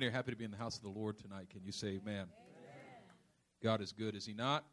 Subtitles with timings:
[0.00, 1.50] many are happy to be in the house of the Lord tonight?
[1.50, 2.00] Can you say amen?
[2.06, 2.28] amen.
[3.62, 4.64] God is good, is He not?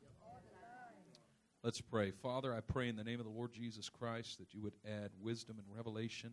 [1.66, 2.12] Let's pray.
[2.12, 5.10] Father, I pray in the name of the Lord Jesus Christ that you would add
[5.20, 6.32] wisdom and revelation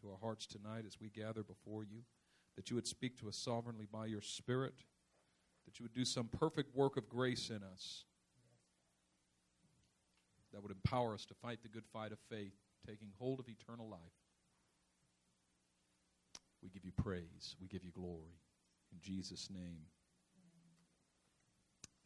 [0.00, 1.98] to our hearts tonight as we gather before you,
[2.56, 4.84] that you would speak to us sovereignly by your Spirit,
[5.66, 8.06] that you would do some perfect work of grace in us
[10.54, 12.54] that would empower us to fight the good fight of faith,
[12.86, 14.23] taking hold of eternal life.
[16.64, 17.54] We give you praise.
[17.60, 18.40] We give you glory.
[18.90, 19.82] In Jesus' name.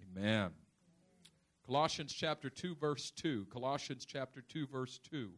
[0.03, 0.51] Amen.
[1.65, 3.47] Colossians chapter 2, verse 2.
[3.53, 5.31] Colossians chapter 2, verse 2.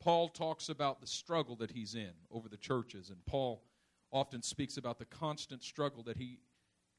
[0.00, 3.62] Paul talks about the struggle that he's in over the churches, and Paul
[4.10, 6.38] often speaks about the constant struggle that he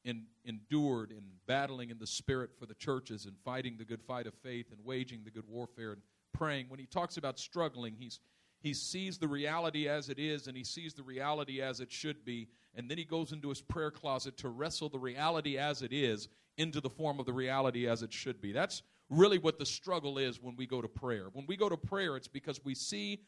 [0.04, 4.26] in, endured in battling in the spirit for the churches and fighting the good fight
[4.26, 6.66] of faith and waging the good warfare and praying.
[6.68, 8.20] When he talks about struggling, he's
[8.64, 12.24] he sees the reality as it is and he sees the reality as it should
[12.24, 15.92] be and then he goes into his prayer closet to wrestle the reality as it
[15.92, 18.52] is into the form of the reality as it should be.
[18.52, 21.26] That's really what the struggle is when we go to prayer.
[21.34, 23.20] When we go to prayer it's because we see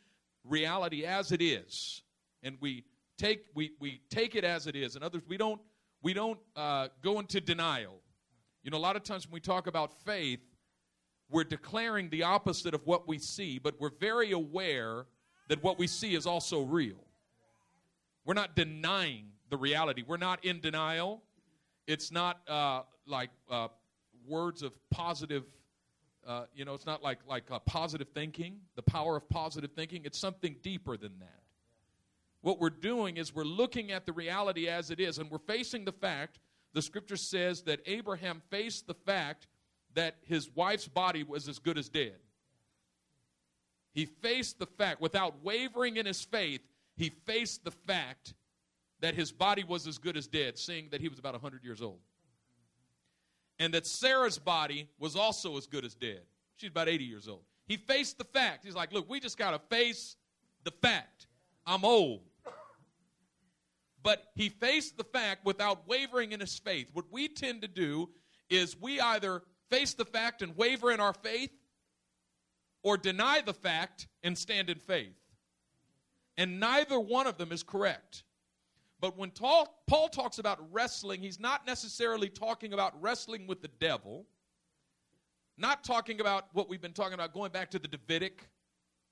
[0.43, 2.03] reality as it is
[2.43, 2.85] and we
[3.19, 4.97] take we, we take it as it is.
[4.97, 5.61] In others we don't
[6.03, 8.01] we don't uh, go into denial.
[8.63, 10.41] You know a lot of times when we talk about faith
[11.29, 15.05] we're declaring the opposite of what we see but we're very aware
[15.49, 16.97] that what we see is also real.
[18.25, 20.03] We're not denying the reality.
[20.07, 21.23] We're not in denial.
[21.87, 23.69] It's not uh, like uh,
[24.27, 25.45] words of positive,
[26.27, 30.03] uh, you know, it's not like, like uh, positive thinking, the power of positive thinking.
[30.05, 31.43] It's something deeper than that.
[32.41, 35.85] What we're doing is we're looking at the reality as it is, and we're facing
[35.85, 36.39] the fact,
[36.75, 39.47] the scripture says that Abraham faced the fact
[39.95, 42.17] that his wife's body was as good as dead.
[43.97, 46.61] He faced the fact, without wavering in his faith,
[46.99, 48.35] he faced the fact
[49.01, 51.81] that his body was as good as dead, seeing that he was about 100 years
[51.81, 52.01] old.
[53.59, 56.21] And that Sarah's body was also as good as dead.
[56.57, 57.41] She's about 80 years old.
[57.69, 58.67] He faced the fact.
[58.67, 60.17] He's like, look, we just got to face
[60.65, 61.27] the fact.
[61.67, 62.21] I'm old.
[64.03, 66.91] But he faced the fact without wavering in his faith.
[66.93, 68.11] What we tend to do
[68.51, 71.51] is we either face the fact and waver in our faith,
[72.87, 75.19] or deny the fact and stand in faith.
[76.37, 78.23] And neither one of them is correct.
[79.01, 84.25] But when Paul talks about wrestling, he's not necessarily talking about wrestling with the devil,
[85.59, 88.49] not talking about what we've been talking about, going back to the Davidic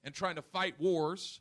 [0.05, 1.41] and trying to fight wars,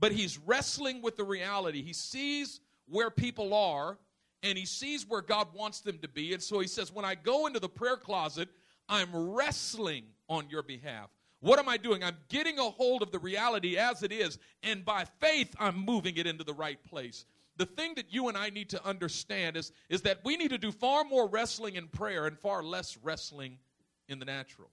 [0.00, 1.82] but he's wrestling with the reality.
[1.82, 3.98] He sees where people are
[4.42, 6.32] and he sees where God wants them to be.
[6.32, 8.48] And so he says, When I go into the prayer closet,
[8.88, 11.10] I'm wrestling on your behalf.
[11.42, 12.04] What am I doing?
[12.04, 16.16] I'm getting a hold of the reality as it is, and by faith, I'm moving
[16.16, 17.24] it into the right place.
[17.56, 20.58] The thing that you and I need to understand is, is that we need to
[20.58, 23.58] do far more wrestling in prayer and far less wrestling
[24.08, 24.70] in the natural.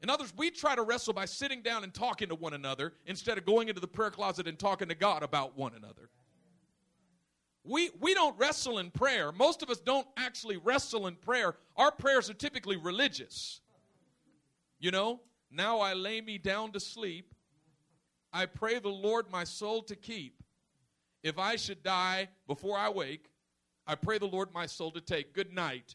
[0.00, 3.36] In others, we try to wrestle by sitting down and talking to one another instead
[3.36, 6.08] of going into the prayer closet and talking to God about one another.
[7.64, 9.32] We, we don't wrestle in prayer.
[9.32, 11.56] Most of us don't actually wrestle in prayer.
[11.76, 13.60] Our prayers are typically religious.
[14.78, 15.20] You know,
[15.54, 17.34] now I lay me down to sleep.
[18.32, 20.42] I pray the Lord my soul to keep.
[21.22, 23.30] If I should die before I wake,
[23.86, 25.32] I pray the Lord my soul to take.
[25.32, 25.94] Good night.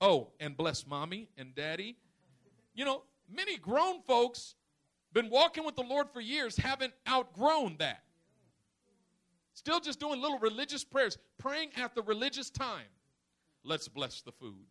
[0.00, 1.96] Oh, and bless mommy and daddy.
[2.74, 3.02] You know,
[3.32, 4.54] many grown folks
[5.12, 8.02] been walking with the Lord for years haven't outgrown that.
[9.54, 12.86] Still just doing little religious prayers, praying at the religious time.
[13.64, 14.66] Let's bless the food.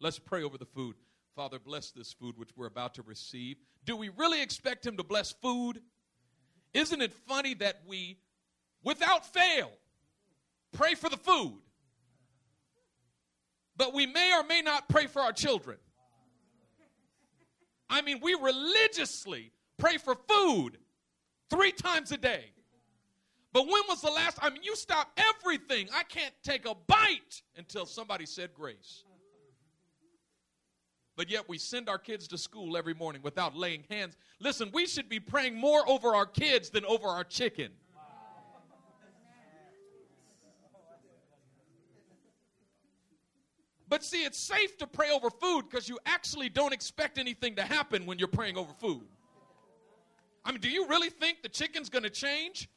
[0.00, 0.94] Let's pray over the food.
[1.36, 3.58] Father, bless this food which we're about to receive.
[3.84, 5.82] Do we really expect Him to bless food?
[6.72, 8.16] Isn't it funny that we,
[8.82, 9.70] without fail,
[10.72, 11.58] pray for the food,
[13.76, 15.76] but we may or may not pray for our children?
[17.90, 20.78] I mean, we religiously pray for food
[21.50, 22.46] three times a day.
[23.52, 24.38] But when was the last?
[24.40, 25.88] I mean, you stop everything.
[25.94, 29.04] I can't take a bite until somebody said grace
[31.16, 34.16] but yet we send our kids to school every morning without laying hands.
[34.38, 37.70] Listen, we should be praying more over our kids than over our chicken.
[43.88, 47.62] But see, it's safe to pray over food because you actually don't expect anything to
[47.62, 49.02] happen when you're praying over food.
[50.44, 52.68] I mean, do you really think the chicken's going to change?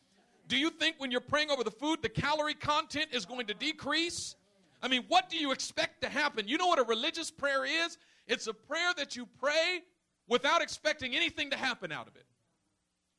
[0.47, 3.53] Do you think when you're praying over the food, the calorie content is going to
[3.53, 4.35] decrease?
[4.81, 6.47] I mean, what do you expect to happen?
[6.47, 7.97] You know what a religious prayer is?
[8.29, 9.81] It's a prayer that you pray
[10.27, 12.25] without expecting anything to happen out of it.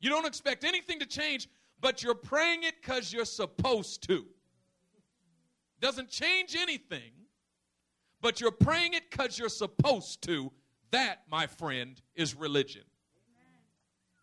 [0.00, 1.48] You don't expect anything to change,
[1.80, 4.24] but you're praying it because you're supposed to.
[5.80, 7.10] Doesn't change anything,
[8.22, 10.52] but you're praying it because you're supposed to.
[10.92, 12.82] That, my friend, is religion.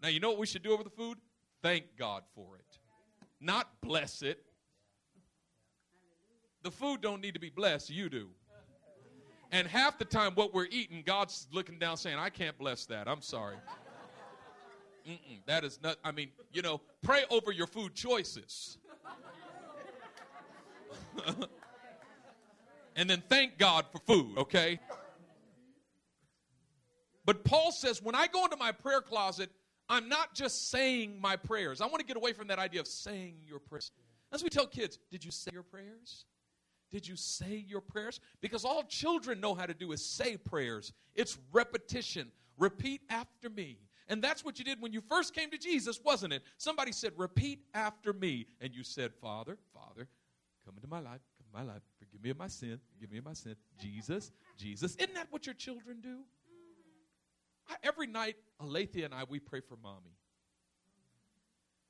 [0.02, 1.18] Now, you know what we should do over the food?
[1.62, 2.80] Thank God for it,
[3.42, 4.40] not bless it.
[6.64, 8.30] The food don't need to be blessed, you do.
[9.52, 13.08] And half the time, what we're eating, God's looking down saying, I can't bless that.
[13.08, 13.56] I'm sorry.
[15.46, 18.78] That is not, I mean, you know, pray over your food choices.
[22.96, 24.80] and then thank God for food, okay?
[27.26, 29.50] But Paul says, when I go into my prayer closet,
[29.90, 31.80] I'm not just saying my prayers.
[31.80, 33.92] I want to get away from that idea of saying your prayers.
[34.34, 36.26] As we tell kids, did you say your prayers?
[36.92, 38.20] Did you say your prayers?
[38.42, 40.94] Because all children know how to do is say prayers.
[41.16, 42.32] It's repetition.
[42.58, 43.78] Repeat after me.
[44.10, 46.44] And that's what you did when you first came to Jesus, wasn't it?
[46.58, 48.48] Somebody said, Repeat after me.
[48.62, 50.08] And you said, Father, Father,
[50.66, 51.82] come into my life, come into my life.
[52.00, 52.80] Forgive me of my sin.
[52.94, 53.56] Forgive me of my sin.
[53.80, 54.96] Jesus, Jesus.
[54.96, 56.20] Isn't that what your children do?
[57.70, 60.16] I, every night, Alethea and I, we pray for mommy.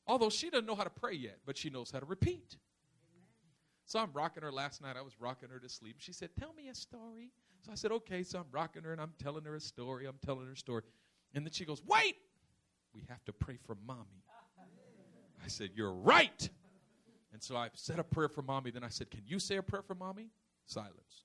[0.08, 2.56] Although she doesn't know how to pray yet, but she knows how to repeat.
[3.88, 4.98] So I'm rocking her last night.
[4.98, 5.96] I was rocking her to sleep.
[5.98, 7.32] She said, Tell me a story.
[7.66, 8.22] So I said, Okay.
[8.22, 10.06] So I'm rocking her and I'm telling her a story.
[10.06, 10.84] I'm telling her a story.
[11.34, 12.18] And then she goes, Wait,
[12.94, 14.24] we have to pray for mommy.
[15.44, 16.50] I said, You're right.
[17.32, 18.72] And so I said a prayer for mommy.
[18.72, 20.32] Then I said, Can you say a prayer for mommy?
[20.66, 21.24] Silence.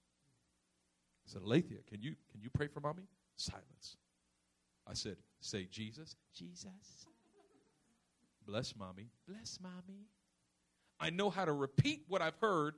[1.27, 3.09] I said, Alethea, can you can you pray for mommy?
[3.37, 3.97] Silence.
[4.87, 7.07] I said, Say Jesus, Jesus.
[8.47, 9.09] Bless mommy.
[9.27, 10.07] Bless mommy.
[11.03, 12.77] I know how to repeat what I've heard,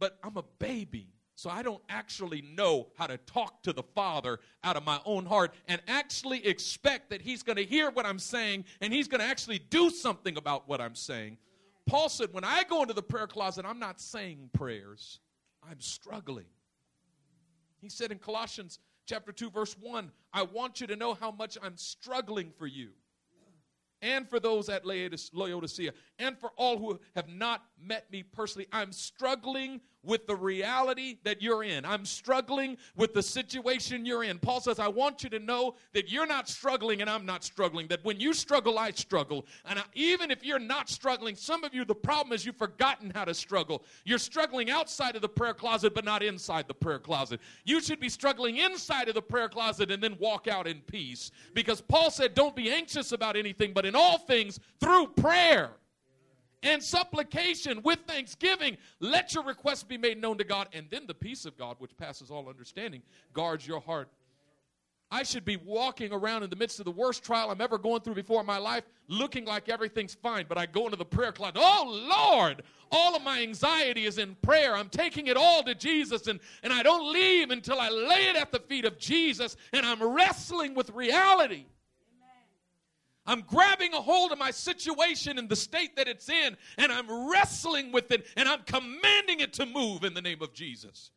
[0.00, 1.06] but I'm a baby.
[1.36, 5.24] So I don't actually know how to talk to the Father out of my own
[5.24, 9.20] heart and actually expect that He's going to hear what I'm saying and He's going
[9.20, 11.38] to actually do something about what I'm saying.
[11.86, 15.20] Paul said, when I go into the prayer closet, I'm not saying prayers,
[15.68, 16.46] I'm struggling.
[17.80, 21.56] He said in Colossians chapter 2, verse 1, I want you to know how much
[21.62, 22.90] I'm struggling for you
[24.02, 28.66] and for those at Laodicea, and for all who have not met me personally.
[28.72, 31.84] I'm struggling with the reality that you're in.
[31.84, 34.38] I'm struggling with the situation you're in.
[34.38, 37.86] Paul says, I want you to know that you're not struggling and I'm not struggling.
[37.88, 39.46] That when you struggle, I struggle.
[39.64, 43.10] And I, even if you're not struggling, some of you, the problem is you've forgotten
[43.14, 43.84] how to struggle.
[44.04, 47.40] You're struggling outside of the prayer closet, but not inside the prayer closet.
[47.64, 51.30] You should be struggling inside of the prayer closet and then walk out in peace.
[51.54, 55.70] Because Paul said, Don't be anxious about anything, but in all things, through prayer
[56.62, 58.76] and supplication with thanksgiving.
[59.00, 61.96] Let your requests be made known to God, and then the peace of God, which
[61.96, 64.08] passes all understanding, guards your heart.
[65.12, 68.00] I should be walking around in the midst of the worst trial I'm ever going
[68.00, 71.32] through before in my life, looking like everything's fine, but I go into the prayer
[71.32, 71.58] closet.
[71.58, 74.74] Oh, Lord, all of my anxiety is in prayer.
[74.74, 78.36] I'm taking it all to Jesus, and, and I don't leave until I lay it
[78.36, 81.66] at the feet of Jesus, and I'm wrestling with reality.
[83.24, 87.30] I'm grabbing a hold of my situation and the state that it's in, and I'm
[87.30, 91.10] wrestling with it, and I'm commanding it to move in the name of Jesus.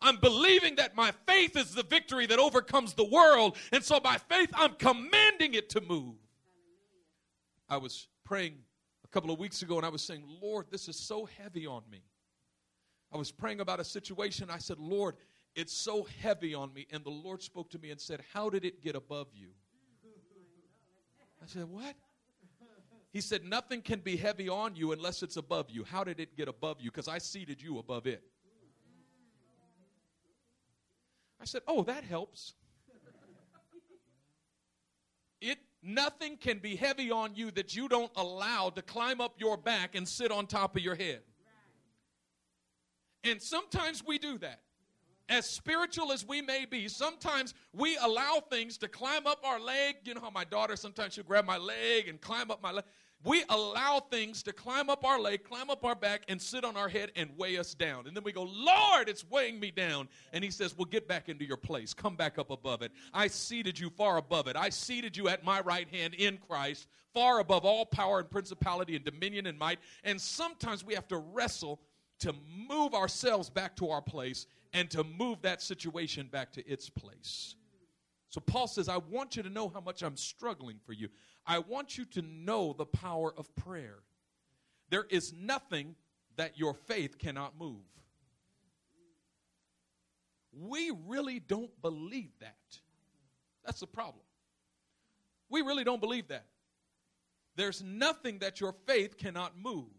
[0.00, 4.16] I'm believing that my faith is the victory that overcomes the world, and so by
[4.16, 6.16] faith, I'm commanding it to move.
[7.68, 8.56] I was praying
[9.04, 11.82] a couple of weeks ago, and I was saying, Lord, this is so heavy on
[11.90, 12.02] me.
[13.12, 14.50] I was praying about a situation.
[14.50, 15.14] I said, Lord,
[15.54, 16.86] it's so heavy on me.
[16.90, 19.50] And the Lord spoke to me and said, How did it get above you?
[21.44, 21.94] I said, What?
[23.12, 25.84] He said, Nothing can be heavy on you unless it's above you.
[25.84, 26.90] How did it get above you?
[26.90, 28.22] Because I seated you above it.
[31.40, 32.54] I said, Oh, that helps.
[35.40, 39.58] It nothing can be heavy on you that you don't allow to climb up your
[39.58, 41.20] back and sit on top of your head.
[43.22, 44.60] And sometimes we do that
[45.28, 49.96] as spiritual as we may be, sometimes we allow things to climb up our leg.
[50.04, 52.84] You know how my daughter sometimes she'll grab my leg and climb up my leg.
[53.24, 56.76] We allow things to climb up our leg, climb up our back, and sit on
[56.76, 58.06] our head and weigh us down.
[58.06, 60.08] And then we go, Lord, it's weighing me down.
[60.34, 61.94] And He says, Well, get back into your place.
[61.94, 62.92] Come back up above it.
[63.14, 64.56] I seated you far above it.
[64.56, 68.94] I seated you at my right hand in Christ, far above all power and principality
[68.94, 69.78] and dominion and might.
[70.04, 71.80] And sometimes we have to wrestle
[72.20, 72.34] to
[72.68, 77.54] move ourselves back to our place and to move that situation back to its place.
[78.28, 81.08] So Paul says, I want you to know how much I'm struggling for you.
[81.46, 84.00] I want you to know the power of prayer.
[84.90, 85.94] There is nothing
[86.36, 87.84] that your faith cannot move.
[90.52, 92.56] We really don't believe that.
[93.64, 94.24] That's the problem.
[95.48, 96.46] We really don't believe that.
[97.56, 99.90] there's nothing that your faith cannot move.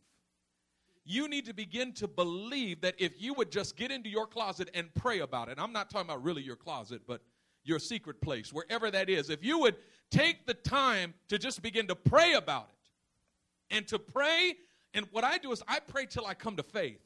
[1.05, 4.69] You need to begin to believe that if you would just get into your closet
[4.73, 7.21] and pray about it, I'm not talking about really your closet, but
[7.63, 9.75] your secret place, wherever that is, if you would
[10.09, 14.55] take the time to just begin to pray about it and to pray,
[14.95, 17.01] and what I do is I pray till I come to faith.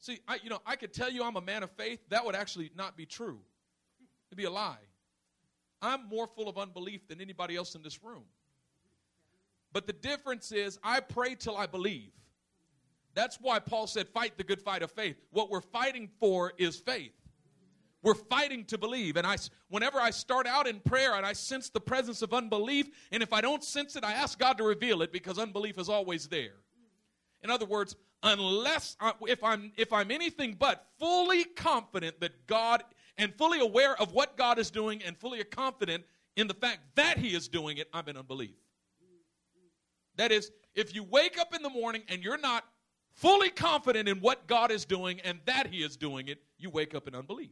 [0.00, 2.00] See, I, you know, I could tell you I'm a man of faith.
[2.08, 3.38] That would actually not be true.
[4.28, 4.78] It'd be a lie.
[5.82, 8.24] I'm more full of unbelief than anybody else in this room.
[9.72, 12.12] But the difference is, I pray till I believe.
[13.14, 15.16] That's why Paul said, fight the good fight of faith.
[15.30, 17.12] What we're fighting for is faith.
[18.02, 19.16] We're fighting to believe.
[19.16, 19.36] And I,
[19.68, 23.32] whenever I start out in prayer and I sense the presence of unbelief, and if
[23.32, 26.54] I don't sense it, I ask God to reveal it because unbelief is always there.
[27.42, 32.82] In other words, unless I, if I'm if I'm anything but fully confident that God
[33.18, 36.04] and fully aware of what God is doing and fully confident
[36.36, 38.56] in the fact that He is doing it, I'm in unbelief.
[40.16, 42.64] That is, if you wake up in the morning and you're not
[43.14, 46.94] fully confident in what God is doing and that He is doing it, you wake
[46.94, 47.50] up in unbelief.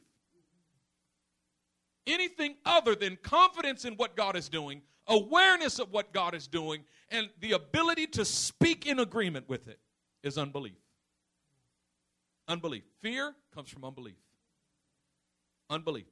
[2.07, 6.85] Anything other than confidence in what God is doing, awareness of what God is doing,
[7.11, 9.79] and the ability to speak in agreement with it
[10.23, 10.79] is unbelief.
[12.49, 12.83] Unbelief.
[13.01, 14.17] Fear comes from unbelief.
[15.69, 16.07] Unbelief.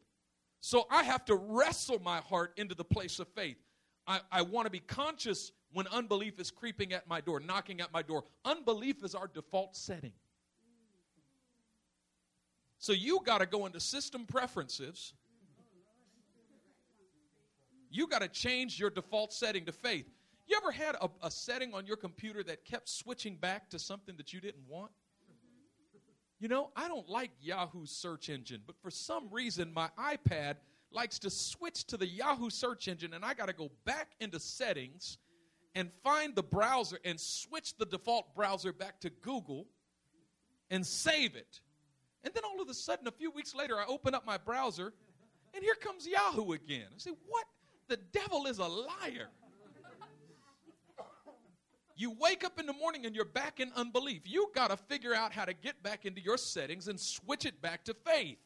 [0.61, 3.57] So I have to wrestle my heart into the place of faith.
[4.07, 7.93] I, I want to be conscious when unbelief is creeping at my door, knocking at
[7.93, 8.25] my door.
[8.45, 10.11] Unbelief is our default setting.
[12.81, 15.13] So you got to go into system preferences.
[17.91, 20.11] You got to change your default setting to faith.
[20.49, 24.17] You ever had a, a, setting on your computer that kept switching back to something
[24.17, 24.91] that you didn't want?
[26.41, 30.57] You know, I don't like Yahoo's search engine, but for some reason my iPad
[30.91, 34.41] likes to switch to the Yahoo search engine, and I got to go back into
[34.41, 35.19] settings
[35.75, 39.67] and find the browser and switch the default browser back to Google
[40.71, 41.61] and save it.
[42.25, 44.93] And then all of a sudden, a few weeks later, I open up my browser
[45.55, 46.87] and here comes Yahoo again.
[46.95, 47.45] I say, What?
[47.89, 49.29] The devil is a liar.
[51.97, 54.23] You wake up in the morning and you're back in unbelief.
[54.25, 57.61] You got to figure out how to get back into your settings and switch it
[57.61, 58.39] back to faith.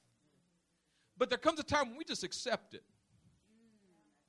[1.19, 2.83] But there comes a time when we just accept it.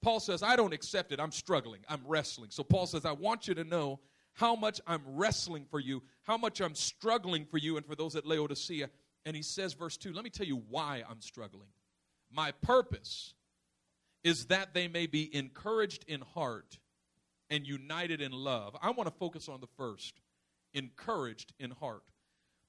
[0.04, 1.20] Paul says, I don't accept it.
[1.20, 1.82] I'm struggling.
[1.88, 2.50] I'm wrestling.
[2.52, 4.00] So Paul says, I want you to know
[4.34, 8.16] how much I'm wrestling for you, how much I'm struggling for you and for those
[8.16, 8.90] at Laodicea.
[9.26, 11.70] And he says, verse 2, let me tell you why I'm struggling.
[12.32, 13.34] My purpose
[14.24, 16.80] is that they may be encouraged in heart
[17.50, 18.76] and united in love.
[18.82, 20.20] I want to focus on the first
[20.74, 22.04] encouraged in heart.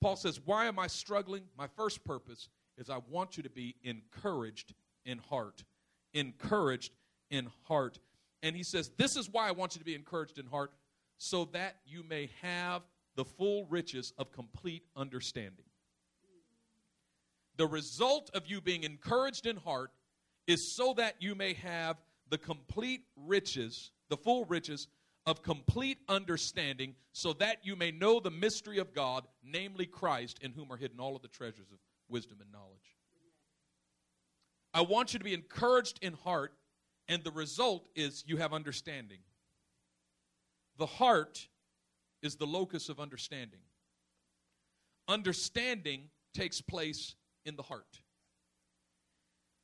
[0.00, 1.44] Paul says, Why am I struggling?
[1.56, 4.74] My first purpose is I want you to be encouraged
[5.06, 5.64] in heart.
[6.12, 6.92] Encouraged
[7.34, 7.98] in heart.
[8.42, 10.72] And he says, This is why I want you to be encouraged in heart,
[11.18, 12.82] so that you may have
[13.16, 15.64] the full riches of complete understanding.
[17.56, 19.90] The result of you being encouraged in heart
[20.46, 21.96] is so that you may have
[22.28, 24.88] the complete riches, the full riches
[25.26, 30.52] of complete understanding, so that you may know the mystery of God, namely Christ, in
[30.52, 32.96] whom are hidden all of the treasures of wisdom and knowledge.
[34.74, 36.52] I want you to be encouraged in heart
[37.08, 39.18] and the result is you have understanding.
[40.78, 41.49] The heart
[42.23, 43.61] is the locus of understanding.
[45.08, 48.00] Understanding takes place in the heart.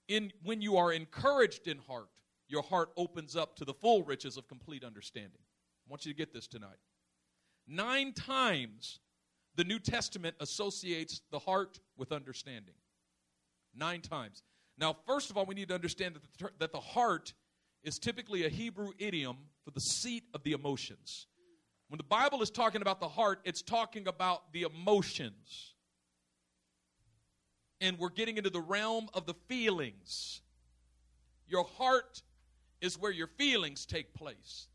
[0.09, 2.11] In, when you are encouraged in heart,
[2.49, 5.41] your heart opens up to the full riches of complete understanding.
[5.41, 6.79] I want you to get this tonight.
[7.67, 8.99] Nine times
[9.55, 12.75] the New Testament associates the heart with understanding.
[13.75, 14.43] Nine times.
[14.81, 17.35] Now, first of all, we need to understand that the, that the heart
[17.85, 21.27] is typically a Hebrew idiom for the seat of the emotions.
[21.89, 25.75] When the Bible is talking about the heart, it's talking about the emotions.
[27.81, 30.41] And we're getting into the realm of the feelings.
[31.47, 32.23] Your heart
[32.81, 34.69] is where your feelings take place.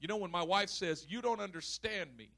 [0.00, 2.30] You know, when my wife says, You don't understand me,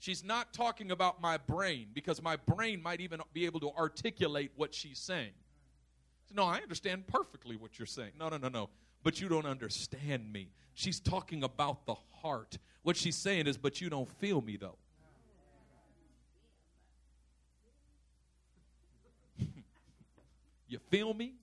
[0.00, 4.50] She's not talking about my brain because my brain might even be able to articulate
[4.56, 5.32] what she's saying.
[6.32, 8.12] No, I understand perfectly what you're saying.
[8.18, 8.70] No, no, no, no.
[9.02, 10.48] But you don't understand me.
[10.72, 12.56] She's talking about the heart.
[12.82, 14.78] What she's saying is, but you don't feel me though.
[20.66, 21.34] you feel me?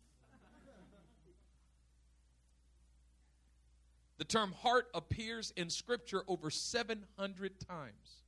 [4.18, 8.24] The term heart appears in Scripture over 700 times.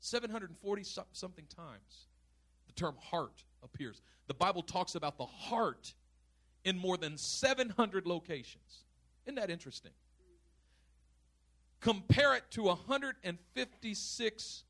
[0.00, 2.06] 740 something times
[2.66, 4.00] the term heart appears.
[4.26, 5.94] The Bible talks about the heart
[6.64, 8.84] in more than 700 locations.
[9.26, 9.92] Isn't that interesting?
[11.80, 14.64] compare it to 156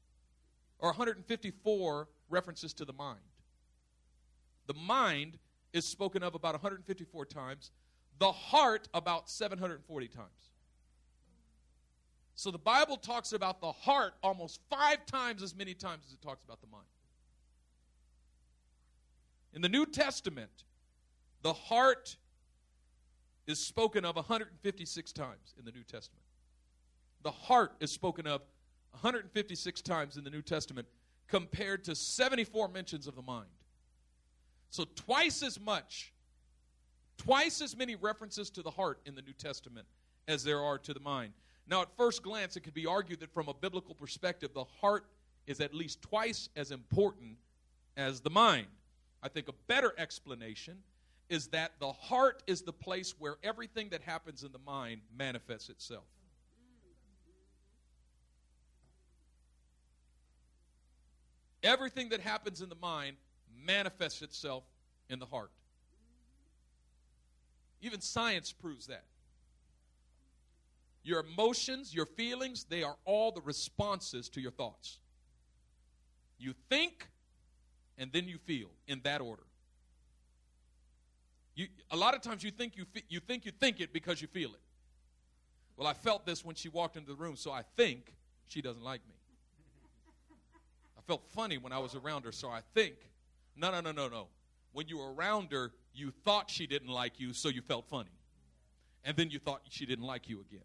[0.78, 3.18] or 154 references to the mind.
[4.66, 5.38] The mind
[5.72, 7.70] is spoken of about 154 times,
[8.18, 10.26] the heart about 740 times.
[12.38, 16.22] So the Bible talks about the heart almost five times as many times as it
[16.22, 16.86] talks about the mind.
[19.54, 20.62] In the New Testament,
[21.42, 22.16] the heart
[23.48, 26.22] is spoken of 156 times in the New Testament.
[27.24, 28.42] The heart is spoken of
[28.92, 30.86] 156 times in the New Testament
[31.26, 33.48] compared to 74 mentions of the mind.
[34.70, 36.12] So, twice as much,
[37.16, 39.88] twice as many references to the heart in the New Testament
[40.28, 41.32] as there are to the mind.
[41.68, 45.04] Now, at first glance, it could be argued that from a biblical perspective, the heart
[45.46, 47.36] is at least twice as important
[47.96, 48.68] as the mind.
[49.22, 50.78] I think a better explanation
[51.28, 55.68] is that the heart is the place where everything that happens in the mind manifests
[55.68, 56.04] itself.
[61.62, 63.16] Everything that happens in the mind
[63.66, 64.64] manifests itself
[65.10, 65.50] in the heart.
[67.82, 69.04] Even science proves that.
[71.02, 74.98] Your emotions, your feelings, they are all the responses to your thoughts.
[76.38, 77.08] You think,
[77.96, 79.42] and then you feel in that order.
[81.54, 84.28] You, a lot of times you think you, you think you think it because you
[84.28, 84.60] feel it.
[85.76, 88.12] Well, I felt this when she walked into the room, so I think
[88.46, 89.14] she doesn't like me.
[90.96, 92.94] I felt funny when I was around her, so I think.
[93.56, 94.28] No, no, no, no, no.
[94.72, 98.10] When you were around her, you thought she didn't like you, so you felt funny.
[99.04, 100.64] And then you thought she didn't like you again.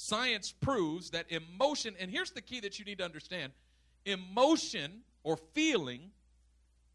[0.00, 3.52] Science proves that emotion, and here's the key that you need to understand
[4.06, 6.10] emotion or feeling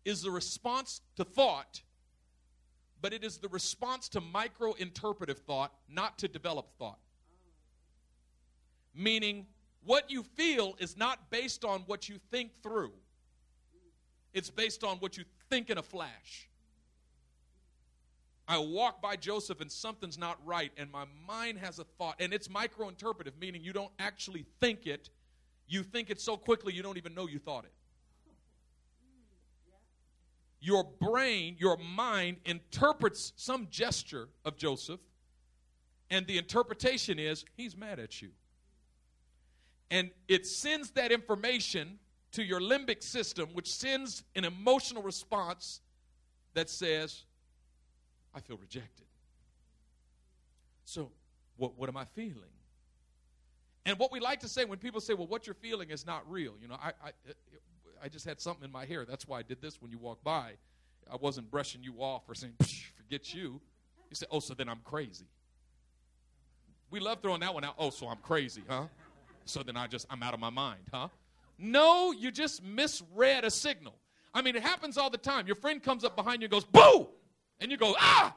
[0.05, 1.83] is the response to thought,
[3.03, 6.97] but it is the response to micro interpretive thought, not to develop thought.
[8.95, 9.45] Meaning,
[9.83, 12.91] what you feel is not based on what you think through,
[14.33, 16.49] it's based on what you think in a flash.
[18.47, 22.33] I walk by Joseph and something's not right, and my mind has a thought, and
[22.33, 25.09] it's micro interpretive, meaning you don't actually think it.
[25.67, 27.71] You think it so quickly you don't even know you thought it
[30.65, 34.99] your brain, your mind interprets some gesture of Joseph,
[36.09, 38.29] and the interpretation is he's mad at you.
[39.91, 41.99] And it sends that information
[42.31, 45.81] to your limbic system, which sends an emotional response
[46.55, 47.25] that says,
[48.35, 49.05] I feel rejected.
[50.83, 51.11] So,
[51.57, 52.51] what, what am I feeling?
[53.85, 56.29] And what we like to say when people say, well, what you're feeling is not
[56.29, 57.33] real, you know, I, I, uh,
[58.03, 59.05] I just had something in my hair.
[59.05, 60.53] That's why I did this when you walked by.
[61.11, 62.53] I wasn't brushing you off or saying,
[62.97, 63.61] forget you.
[64.09, 65.25] You say, oh, so then I'm crazy.
[66.89, 67.75] We love throwing that one out.
[67.77, 68.85] Oh, so I'm crazy, huh?
[69.45, 71.09] So then I just, I'm out of my mind, huh?
[71.57, 73.95] No, you just misread a signal.
[74.33, 75.47] I mean, it happens all the time.
[75.47, 77.07] Your friend comes up behind you and goes, boo!
[77.59, 78.35] And you go, ah!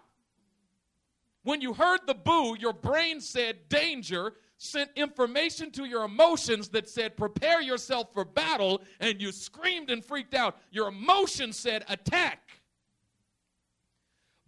[1.42, 6.88] When you heard the boo, your brain said danger, sent information to your emotions that
[6.88, 10.58] said, prepare yourself for battle, and you screamed and freaked out.
[10.70, 12.60] Your emotion said, attack.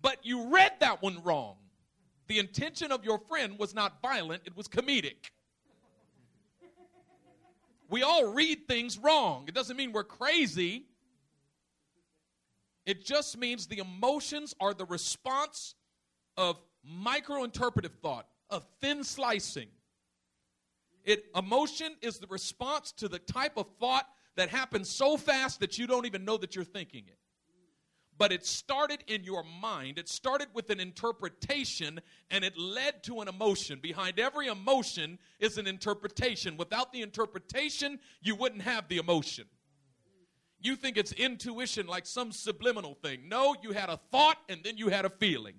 [0.03, 1.57] But you read that one wrong.
[2.27, 5.31] The intention of your friend was not violent, it was comedic.
[7.89, 9.47] We all read things wrong.
[9.49, 10.85] It doesn't mean we're crazy.
[12.87, 15.75] It just means the emotions are the response
[16.37, 19.69] of micro interpretive thought, of thin slicing.
[21.05, 25.79] It emotion is the response to the type of thought that happens so fast that
[25.79, 27.19] you don't even know that you're thinking it.
[28.17, 29.99] But it started in your mind.
[29.99, 33.79] It started with an interpretation and it led to an emotion.
[33.81, 36.59] Behind every emotion is an interpretation.
[36.59, 39.47] Without the interpretation, you wouldn't have the emotion.
[40.61, 43.29] You think it's intuition like some subliminal thing.
[43.29, 45.55] No, you had a thought and then you had a feeling.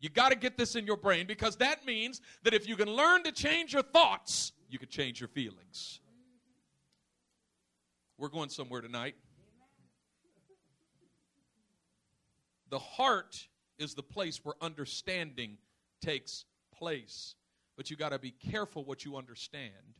[0.00, 2.88] You got to get this in your brain because that means that if you can
[2.88, 6.00] learn to change your thoughts, you can change your feelings.
[8.16, 9.16] We're going somewhere tonight.
[12.70, 15.56] The heart is the place where understanding
[16.00, 16.44] takes
[16.76, 17.34] place.
[17.76, 19.97] But you got to be careful what you understand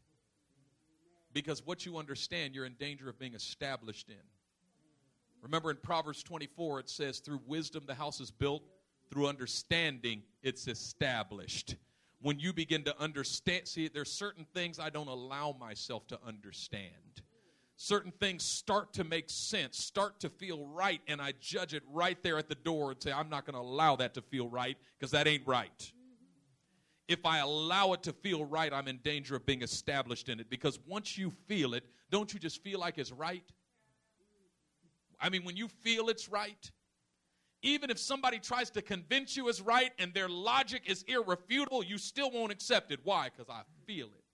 [1.39, 4.17] because what you understand, you're in danger of being established in.
[5.43, 8.63] Remember in Proverbs 24, it says, Through wisdom the house is built
[9.11, 11.77] through understanding, it's established.
[12.21, 16.93] When you begin to understand, see, there's certain things I don't allow myself to understand.
[17.77, 22.21] Certain things start to make sense, start to feel right, and I judge it right
[22.25, 24.77] there at the door and say, I'm not going to allow that to feel right
[24.99, 25.93] because that ain't right.
[27.09, 30.51] If I allow it to feel right, I'm in danger of being established in it.
[30.51, 33.45] Because once you feel it, don't you just feel like it's right?
[35.19, 36.71] I mean, when you feel it's right,
[37.63, 41.99] even if somebody tries to convince you it's right and their logic is irrefutable, you
[41.99, 43.01] still won't accept it.
[43.03, 43.31] Why?
[43.35, 44.25] Because I feel it.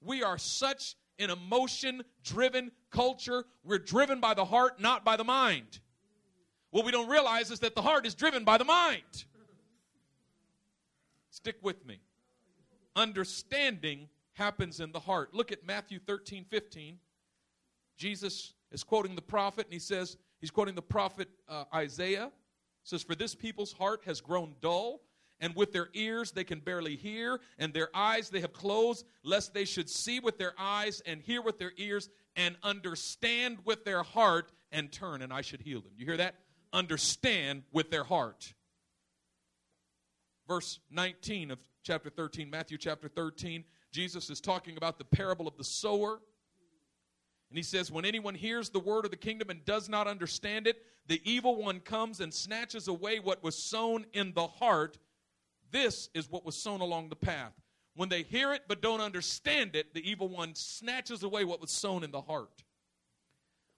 [0.00, 3.44] We are such an emotion driven culture.
[3.64, 5.80] We're driven by the heart, not by the mind.
[6.70, 9.24] What we don't realize is that the heart is driven by the mind.
[11.44, 12.00] Stick with me.
[12.96, 15.34] Understanding happens in the heart.
[15.34, 16.96] Look at Matthew 13, 15.
[17.98, 22.32] Jesus is quoting the prophet, and he says, he's quoting the prophet uh, Isaiah.
[22.82, 25.02] says, For this people's heart has grown dull,
[25.38, 29.52] and with their ears they can barely hear, and their eyes they have closed, lest
[29.52, 34.02] they should see with their eyes and hear with their ears and understand with their
[34.02, 35.92] heart and turn, and I should heal them.
[35.98, 36.36] You hear that?
[36.72, 38.54] Understand with their heart.
[40.46, 45.56] Verse 19 of chapter 13, Matthew chapter 13, Jesus is talking about the parable of
[45.56, 46.20] the sower.
[47.48, 50.66] And he says, When anyone hears the word of the kingdom and does not understand
[50.66, 54.98] it, the evil one comes and snatches away what was sown in the heart.
[55.70, 57.52] This is what was sown along the path.
[57.96, 61.70] When they hear it but don't understand it, the evil one snatches away what was
[61.70, 62.64] sown in the heart.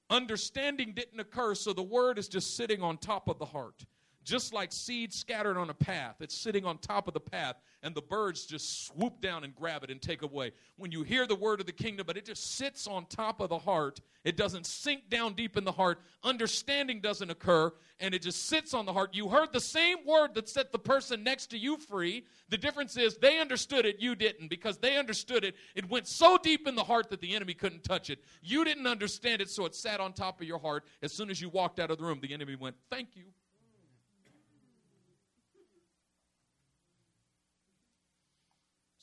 [0.08, 3.84] Understanding didn't occur, so the word is just sitting on top of the heart
[4.26, 6.16] just like seed scattered on a path.
[6.20, 9.84] It's sitting on top of the path, and the birds just swoop down and grab
[9.84, 10.50] it and take away.
[10.76, 13.50] When you hear the word of the kingdom, but it just sits on top of
[13.50, 16.00] the heart, it doesn't sink down deep in the heart.
[16.24, 19.14] Understanding doesn't occur, and it just sits on the heart.
[19.14, 22.26] You heard the same word that set the person next to you free.
[22.48, 24.48] The difference is they understood it, you didn't.
[24.48, 27.84] Because they understood it, it went so deep in the heart that the enemy couldn't
[27.84, 28.18] touch it.
[28.42, 30.84] You didn't understand it, so it sat on top of your heart.
[31.00, 33.26] As soon as you walked out of the room, the enemy went, Thank you.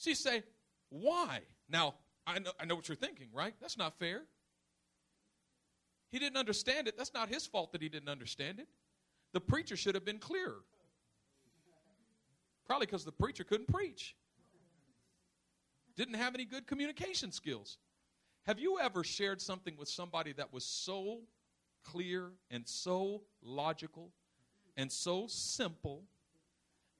[0.05, 0.43] You say,
[0.89, 1.41] why?
[1.69, 1.95] Now,
[2.27, 3.53] I know, I know what you're thinking, right?
[3.61, 4.23] That's not fair.
[6.11, 6.97] He didn't understand it.
[6.97, 8.67] That's not his fault that he didn't understand it.
[9.33, 10.61] The preacher should have been clearer.
[12.67, 14.15] Probably because the preacher couldn't preach,
[15.95, 17.77] didn't have any good communication skills.
[18.45, 21.21] Have you ever shared something with somebody that was so
[21.83, 24.11] clear and so logical
[24.77, 26.03] and so simple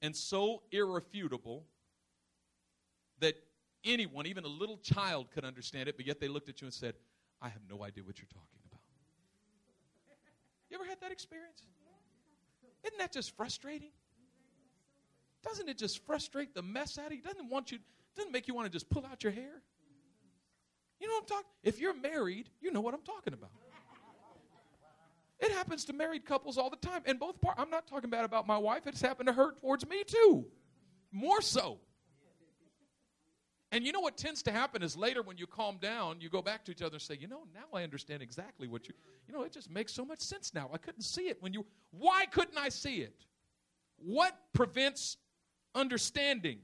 [0.02, 1.64] and so irrefutable
[3.20, 3.34] that
[3.84, 6.74] anyone, even a little child, could understand it, but yet they looked at you and
[6.74, 6.94] said,
[7.40, 8.80] I have no idea what you're talking about.
[10.70, 11.62] You ever had that experience?
[12.84, 13.90] Isn't that just frustrating?
[15.42, 17.22] Doesn't it just frustrate the mess out of you?
[17.22, 17.78] Doesn't want you
[18.16, 19.62] doesn't make you want to just pull out your hair?
[21.00, 21.50] You know what I'm talking?
[21.62, 23.50] If you're married, you know what I'm talking about.
[25.40, 27.02] It happens to married couples all the time.
[27.06, 29.86] And both part I'm not talking bad about my wife, it's happened to her towards
[29.86, 30.46] me too.
[31.12, 31.78] More so.
[33.74, 36.40] And you know what tends to happen is later when you calm down, you go
[36.40, 38.94] back to each other and say, you know, now I understand exactly what you,
[39.26, 40.70] you know, it just makes so much sense now.
[40.72, 43.24] I couldn't see it when you, why couldn't I see it?
[43.96, 45.16] What prevents
[45.74, 46.58] understanding?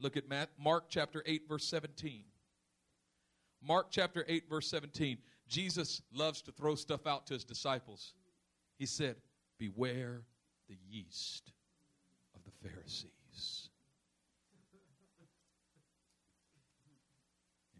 [0.00, 2.24] Look at Matt, Mark chapter 8, verse 17.
[3.62, 5.18] Mark chapter 8, verse 17.
[5.46, 8.14] Jesus loves to throw stuff out to his disciples.
[8.78, 9.16] He said,
[9.58, 10.22] Beware
[10.70, 11.52] the yeast
[12.34, 13.21] of the Pharisees.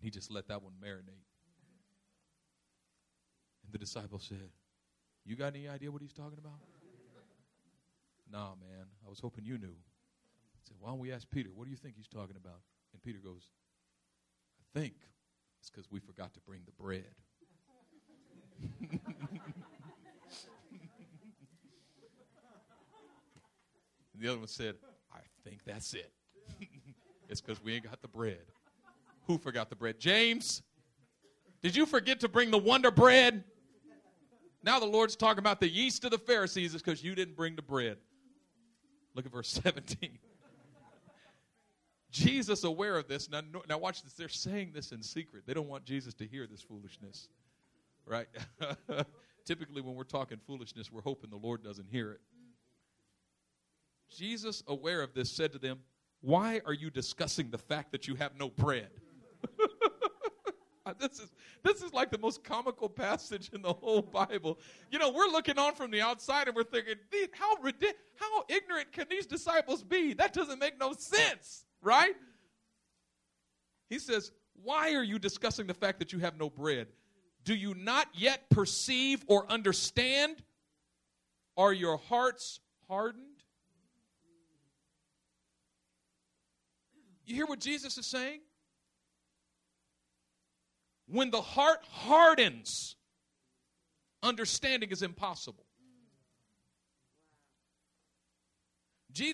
[0.03, 1.25] He just let that one marinate.
[3.65, 4.51] And the disciple said,
[5.25, 6.59] You got any idea what he's talking about?
[8.31, 8.87] nah, man.
[9.07, 9.77] I was hoping you knew.
[9.77, 12.61] I said, Why don't we ask Peter, what do you think he's talking about?
[12.93, 13.53] And Peter goes,
[14.61, 14.95] I think
[15.61, 17.05] it's because we forgot to bring the bread.
[24.19, 24.75] the other one said,
[25.13, 26.13] I think that's it.
[27.29, 28.43] it's because we ain't got the bread.
[29.27, 29.99] Who forgot the bread?
[29.99, 30.63] James,
[31.63, 33.45] did you forget to bring the wonder bread?
[34.65, 37.57] Now the Lord's talking about the yeast of the Pharisees is because you didn't bring
[37.57, 37.99] the bread.
[39.15, 40.19] Look at verse 17.
[42.11, 44.13] Jesus, aware of this, now, now watch this.
[44.13, 45.45] They're saying this in secret.
[45.47, 47.29] They don't want Jesus to hear this foolishness,
[48.05, 48.27] right?
[49.47, 52.21] Typically, when we're talking foolishness, we're hoping the Lord doesn't hear it.
[54.11, 55.79] Jesus, aware of this, said to them,
[56.21, 58.91] Why are you discussing the fact that you have no bread?
[60.99, 64.59] this is this is like the most comical passage in the whole Bible.
[64.91, 66.95] You know, we're looking on from the outside and we're thinking,
[67.33, 67.55] how
[68.17, 70.15] how ignorant can these disciples be?
[70.15, 72.15] That doesn't make no sense, right?
[73.89, 76.89] He says, "Why are you discussing the fact that you have no bread?
[77.45, 80.43] Do you not yet perceive or understand?
[81.57, 83.27] Are your hearts hardened?"
[87.25, 88.41] You hear what Jesus is saying?
[91.13, 92.97] When the heart hardens,
[94.23, 95.67] understanding is impossible.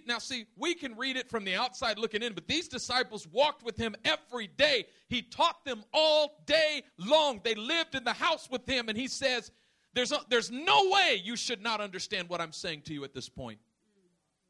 [0.09, 3.63] Now, see, we can read it from the outside looking in, but these disciples walked
[3.63, 4.87] with him every day.
[5.09, 7.41] He taught them all day long.
[7.45, 9.53] They lived in the house with him, and he says,
[9.95, 13.15] There's, a, there's no way you should not understand what I'm saying to you at
[13.15, 13.61] this point.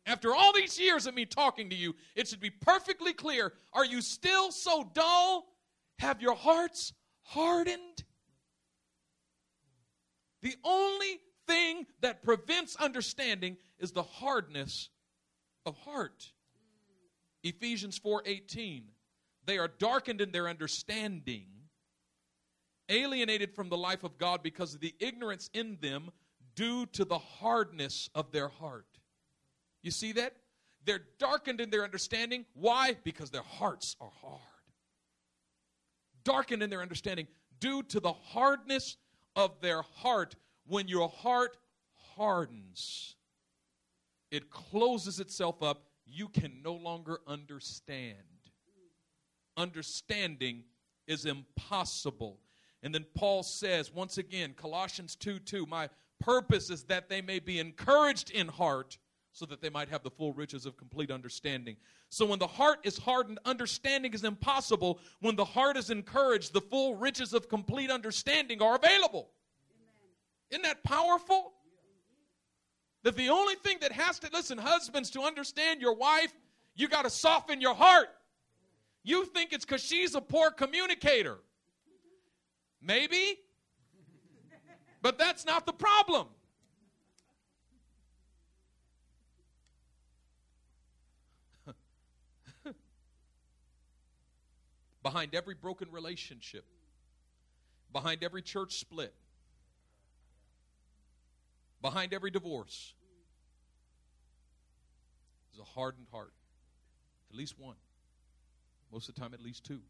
[0.07, 3.53] After all these years of me talking to you, it should be perfectly clear.
[3.75, 5.45] Are you still so dull?
[5.99, 6.95] Have your hearts
[7.29, 8.05] hardened?
[10.43, 14.91] The only thing that prevents understanding is the hardness
[15.67, 16.33] of heart.
[17.43, 18.93] Ephesians 4:18
[19.45, 21.69] They are darkened in their understanding,
[22.88, 26.11] alienated from the life of God because of the ignorance in them
[26.55, 28.99] due to the hardness of their heart.
[29.83, 30.37] You see that?
[30.85, 32.47] They're darkened in their understanding.
[32.55, 32.97] Why?
[33.05, 34.58] Because their hearts are hard.
[36.29, 37.27] Darkened in their understanding
[37.59, 38.99] due to the hardness
[39.35, 40.37] of their heart.
[40.67, 41.57] When your heart
[42.17, 43.17] hardens,
[44.31, 45.85] it closes itself up.
[46.05, 48.17] You can no longer understand.
[49.57, 50.64] Understanding
[51.07, 52.41] is impossible.
[52.83, 55.88] And then Paul says, once again, Colossians 2 2, my
[56.21, 58.99] purpose is that they may be encouraged in heart
[59.33, 61.77] so that they might have the full riches of complete understanding.
[62.09, 65.01] So when the heart is hardened, understanding is impossible.
[65.21, 69.31] When the heart is encouraged, the full riches of complete understanding are available.
[69.71, 70.51] Amen.
[70.51, 71.53] Isn't that powerful?
[73.05, 76.33] That the only thing that has to, listen, husbands, to understand your wife,
[76.75, 78.09] you got to soften your heart.
[79.05, 81.38] You think it's because she's a poor communicator.
[82.83, 83.38] Maybe.
[85.01, 86.27] But that's not the problem.
[95.09, 96.66] Behind every broken relationship,
[97.94, 99.14] behind every church split,
[101.81, 102.92] behind every divorce
[105.55, 106.35] is a hardened heart.
[107.31, 107.77] At least one.
[108.92, 109.81] Most of the time, at least two.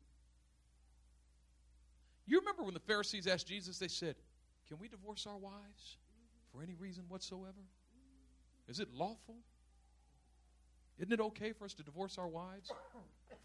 [2.25, 4.15] You remember when the Pharisees asked Jesus, they said,
[4.69, 5.97] Can we divorce our wives
[6.53, 7.67] for any reason whatsoever?
[8.69, 9.39] Is it lawful?
[10.97, 12.71] Isn't it okay for us to divorce our wives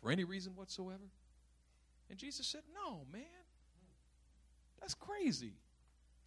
[0.03, 1.09] for any reason whatsoever?
[2.13, 3.23] And Jesus said, No, man.
[4.79, 5.53] That's crazy.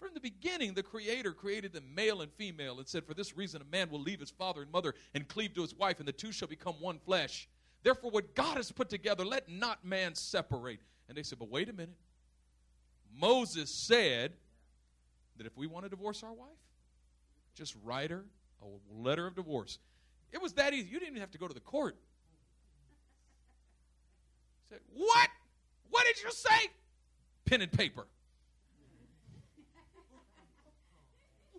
[0.00, 3.62] From the beginning, the Creator created them male and female and said, For this reason,
[3.62, 6.12] a man will leave his father and mother and cleave to his wife, and the
[6.12, 7.48] two shall become one flesh.
[7.84, 10.80] Therefore, what God has put together, let not man separate.
[11.08, 11.94] And they said, But wait a minute.
[13.16, 14.32] Moses said
[15.36, 16.48] that if we want to divorce our wife,
[17.54, 18.24] just write her
[18.60, 19.78] a letter of divorce.
[20.32, 20.88] It was that easy.
[20.88, 21.96] You didn't even have to go to the court.
[24.68, 25.28] Said, what?
[25.90, 26.70] What did you say?
[27.44, 28.06] Pen and paper.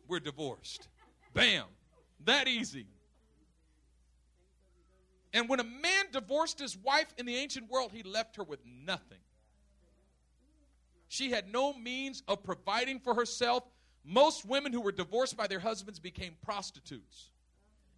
[0.07, 0.87] We're divorced.
[1.33, 1.65] Bam.
[2.25, 2.87] That easy.
[5.33, 8.59] And when a man divorced his wife in the ancient world, he left her with
[8.65, 9.19] nothing.
[11.09, 13.63] She had no means of providing for herself.
[14.03, 17.29] Most women who were divorced by their husbands became prostitutes.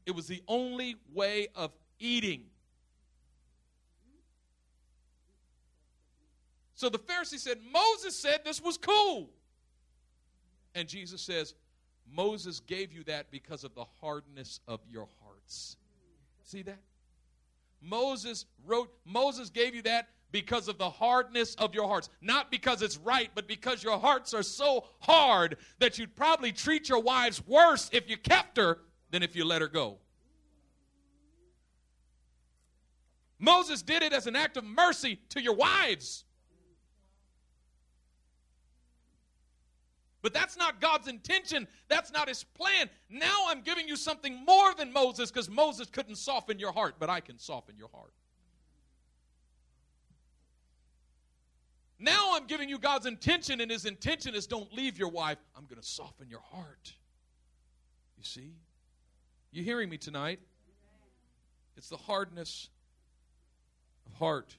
[0.06, 2.46] It was the only way of eating.
[6.80, 9.30] So the Pharisee said, Moses said this was cool.
[10.74, 11.54] And Jesus says,
[12.10, 15.76] Moses gave you that because of the hardness of your hearts.
[16.42, 16.80] See that?
[17.82, 22.08] Moses wrote, Moses gave you that because of the hardness of your hearts.
[22.22, 26.88] Not because it's right, but because your hearts are so hard that you'd probably treat
[26.88, 28.78] your wives worse if you kept her
[29.12, 29.98] than if you let her go.
[33.38, 36.24] Moses did it as an act of mercy to your wives.
[40.22, 41.68] But that's not God's intention.
[41.88, 42.90] That's not his plan.
[43.10, 47.10] Now I'm giving you something more than Moses because Moses couldn't soften your heart, but
[47.10, 48.14] I can soften your heart.
[52.00, 55.38] Now I'm giving you God's intention, and his intention is don't leave your wife.
[55.56, 56.94] I'm going to soften your heart.
[58.18, 58.54] You see?
[59.52, 60.40] You hearing me tonight?
[61.76, 62.70] It's the hardness
[64.06, 64.56] of heart.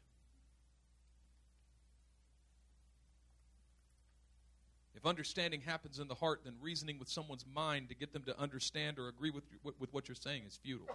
[5.01, 8.39] If understanding happens in the heart, then reasoning with someone's mind to get them to
[8.39, 10.95] understand or agree with, with what you're saying is futile.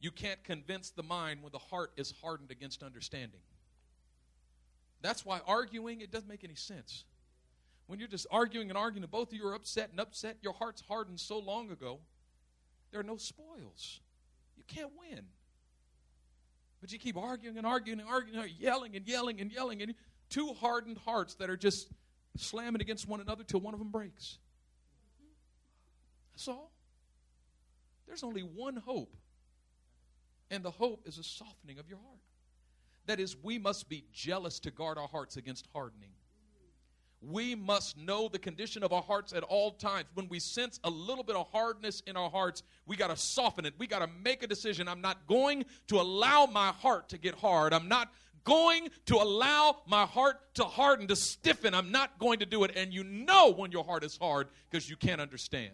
[0.00, 3.40] You can't convince the mind when the heart is hardened against understanding.
[5.02, 7.04] That's why arguing, it doesn't make any sense.
[7.86, 10.54] When you're just arguing and arguing, and both of you are upset and upset, your
[10.54, 11.98] heart's hardened so long ago,
[12.92, 14.00] there are no spoils.
[14.56, 15.26] You can't win.
[16.80, 19.94] But you keep arguing and arguing and arguing, yelling and yelling and yelling, and
[20.30, 21.88] two hardened hearts that are just
[22.36, 24.38] slamming against one another till one of them breaks.
[26.34, 26.72] That's all.
[28.06, 29.16] There's only one hope,
[30.50, 32.20] and the hope is a softening of your heart.
[33.06, 36.10] That is, we must be jealous to guard our hearts against hardening.
[37.20, 40.06] We must know the condition of our hearts at all times.
[40.14, 43.64] When we sense a little bit of hardness in our hearts, we got to soften
[43.64, 43.74] it.
[43.78, 44.88] We got to make a decision.
[44.88, 47.72] I'm not going to allow my heart to get hard.
[47.72, 48.12] I'm not
[48.44, 51.74] going to allow my heart to harden, to stiffen.
[51.74, 52.72] I'm not going to do it.
[52.76, 55.72] And you know when your heart is hard because you can't understand.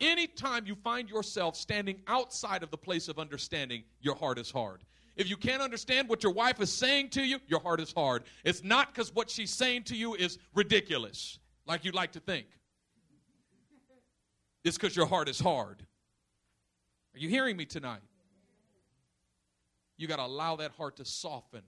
[0.00, 4.82] Anytime you find yourself standing outside of the place of understanding, your heart is hard.
[5.16, 8.24] If you can't understand what your wife is saying to you, your heart is hard.
[8.44, 12.46] It's not because what she's saying to you is ridiculous, like you'd like to think.
[14.64, 15.84] It's because your heart is hard.
[17.14, 18.00] Are you hearing me tonight?
[20.00, 21.60] You got to allow that heart to soften.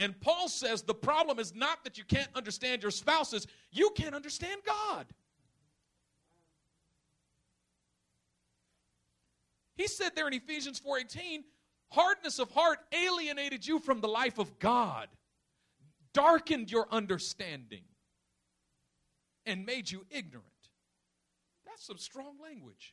[0.00, 4.16] And Paul says the problem is not that you can't understand your spouses, you can't
[4.16, 5.06] understand God.
[9.76, 11.44] He said there in Ephesians 4:18,
[11.92, 15.08] hardness of heart alienated you from the life of God,
[16.12, 17.84] darkened your understanding,
[19.46, 20.48] and made you ignorant.
[21.64, 22.92] That's some strong language.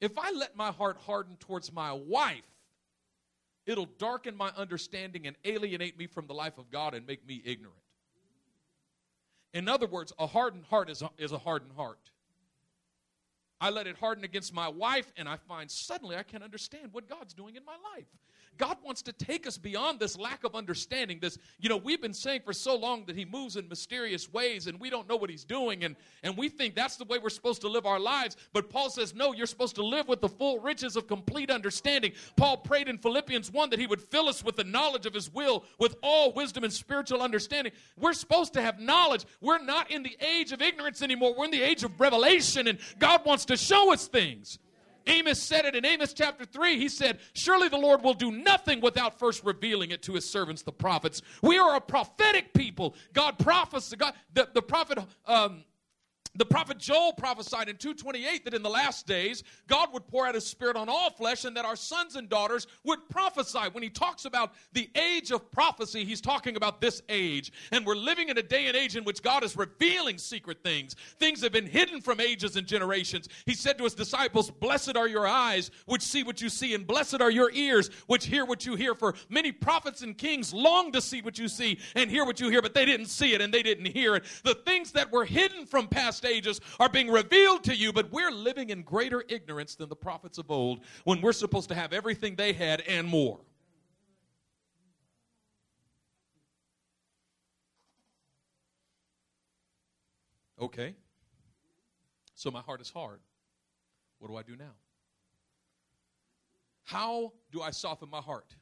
[0.00, 2.44] If I let my heart harden towards my wife,
[3.66, 7.42] it'll darken my understanding and alienate me from the life of God and make me
[7.44, 7.78] ignorant.
[9.52, 12.10] In other words, a hardened heart is a, is a hardened heart.
[13.60, 17.08] I let it harden against my wife, and I find suddenly I can't understand what
[17.08, 18.08] God's doing in my life.
[18.58, 21.18] God wants to take us beyond this lack of understanding.
[21.20, 24.66] This, you know, we've been saying for so long that He moves in mysterious ways
[24.66, 27.30] and we don't know what He's doing, and, and we think that's the way we're
[27.30, 28.36] supposed to live our lives.
[28.52, 32.12] But Paul says, no, you're supposed to live with the full riches of complete understanding.
[32.36, 35.32] Paul prayed in Philippians 1 that He would fill us with the knowledge of His
[35.32, 37.72] will, with all wisdom and spiritual understanding.
[37.98, 39.24] We're supposed to have knowledge.
[39.40, 42.78] We're not in the age of ignorance anymore, we're in the age of revelation, and
[42.98, 44.58] God wants to show us things.
[45.06, 46.78] Amos said it in Amos chapter 3.
[46.78, 50.62] He said, Surely the Lord will do nothing without first revealing it to his servants,
[50.62, 51.22] the prophets.
[51.42, 52.94] We are a prophetic people.
[53.12, 55.64] God prophets, God, the, the prophet um,
[56.36, 60.34] the prophet Joel prophesied in 228 that in the last days God would pour out
[60.34, 63.58] his spirit on all flesh and that our sons and daughters would prophesy.
[63.72, 67.52] When he talks about the age of prophecy, he's talking about this age.
[67.70, 70.96] And we're living in a day and age in which God is revealing secret things.
[71.18, 73.28] Things have been hidden from ages and generations.
[73.46, 76.86] He said to his disciples, Blessed are your eyes which see what you see, and
[76.86, 78.94] blessed are your ears which hear what you hear.
[78.94, 82.48] For many prophets and kings long to see what you see and hear what you
[82.48, 84.24] hear, but they didn't see it and they didn't hear it.
[84.42, 88.30] The things that were hidden from past ages are being revealed to you, but we're
[88.30, 92.36] living in greater ignorance than the prophets of old when we're supposed to have everything
[92.36, 93.40] they had and more.
[100.60, 100.94] Okay.
[102.34, 103.20] So my heart is hard.
[104.18, 104.72] What do I do now?
[106.84, 108.54] How do I soften my heart?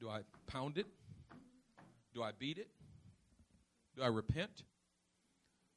[0.00, 0.86] Do I pound it?
[2.14, 2.68] Do I beat it?
[3.96, 4.64] Do I repent?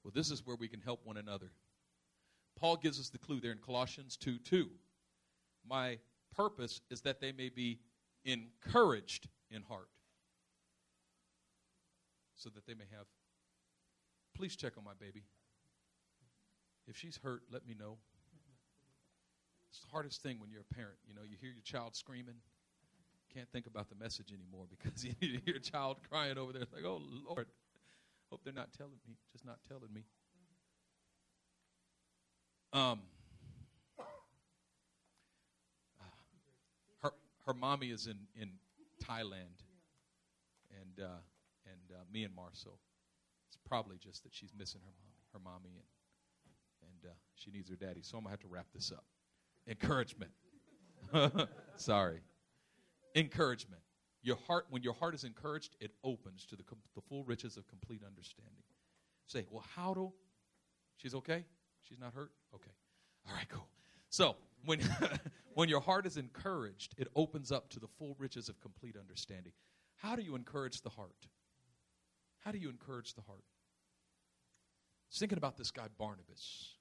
[0.05, 1.49] Well, this is where we can help one another.
[2.59, 4.69] Paul gives us the clue there in Colossians 2 2.
[5.67, 5.97] My
[6.35, 7.79] purpose is that they may be
[8.23, 9.89] encouraged in heart,
[12.35, 13.07] so that they may have.
[14.35, 15.23] Please check on my baby.
[16.87, 17.97] If she's hurt, let me know.
[19.71, 20.99] It's the hardest thing when you're a parent.
[21.07, 22.35] You know, you hear your child screaming,
[23.33, 26.61] can't think about the message anymore because you hear your child crying over there.
[26.61, 27.47] It's like, oh, Lord.
[28.29, 30.03] Hope they're not telling me, just not telling me.
[32.73, 32.99] Um,
[37.01, 37.11] her
[37.45, 38.49] her mommy is in in
[39.03, 39.63] Thailand,
[40.71, 41.21] and uh,
[41.65, 42.71] and uh, Myanmar, so
[43.47, 45.85] it's probably just that she's missing her mommy, her mommy, and
[46.81, 48.01] and uh, she needs her daddy.
[48.01, 49.05] So I'm gonna have to wrap this up.
[49.67, 50.31] Encouragement.
[51.75, 52.19] Sorry.
[53.15, 53.81] Encouragement.
[54.25, 56.63] Your heart, when your heart is encouraged, it opens to the,
[56.95, 58.63] the full riches of complete understanding.
[59.27, 60.11] Say, well, how do?
[60.97, 61.45] She's okay?
[61.83, 62.31] She's not hurt?
[62.55, 62.71] Okay.
[63.29, 63.67] All right, cool.
[64.09, 64.79] So, when,
[65.53, 69.53] when your heart is encouraged, it opens up to the full riches of complete understanding.
[69.97, 71.27] How do you encourage the heart?
[72.39, 73.43] How do you encourage the heart?
[73.45, 76.73] I was thinking about this guy, Barnabas.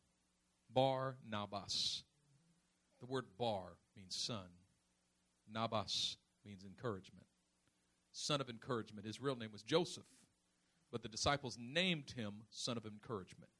[0.72, 2.04] Bar Nabas.
[3.00, 4.48] The word bar means son,
[5.52, 7.26] Nabas means encouragement
[8.14, 9.06] son of encouragement.
[9.06, 10.06] His real name was Joseph,
[10.90, 13.50] but the disciples named him son of encouragement.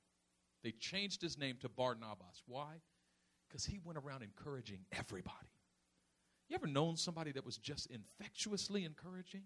[0.63, 2.43] They changed his name to Barnabas.
[2.47, 2.81] Why?
[3.49, 5.49] Because he went around encouraging everybody.
[6.49, 9.43] You ever known somebody that was just infectiously encouraging?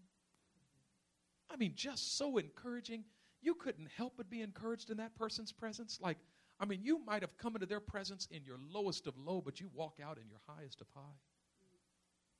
[1.50, 3.04] I mean, just so encouraging.
[3.40, 5.98] You couldn't help but be encouraged in that person's presence.
[6.02, 6.18] Like,
[6.61, 9.61] I mean, you might have come into their presence in your lowest of low, but
[9.61, 11.16] you walk out in your highest of high.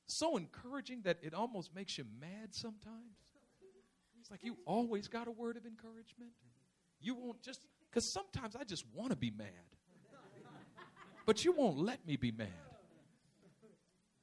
[0.09, 3.15] So encouraging that it almost makes you mad sometimes.
[4.19, 6.31] It's like you always got a word of encouragement.
[6.99, 9.47] You won't just, because sometimes I just want to be mad.
[11.27, 12.47] But you won't let me be mad.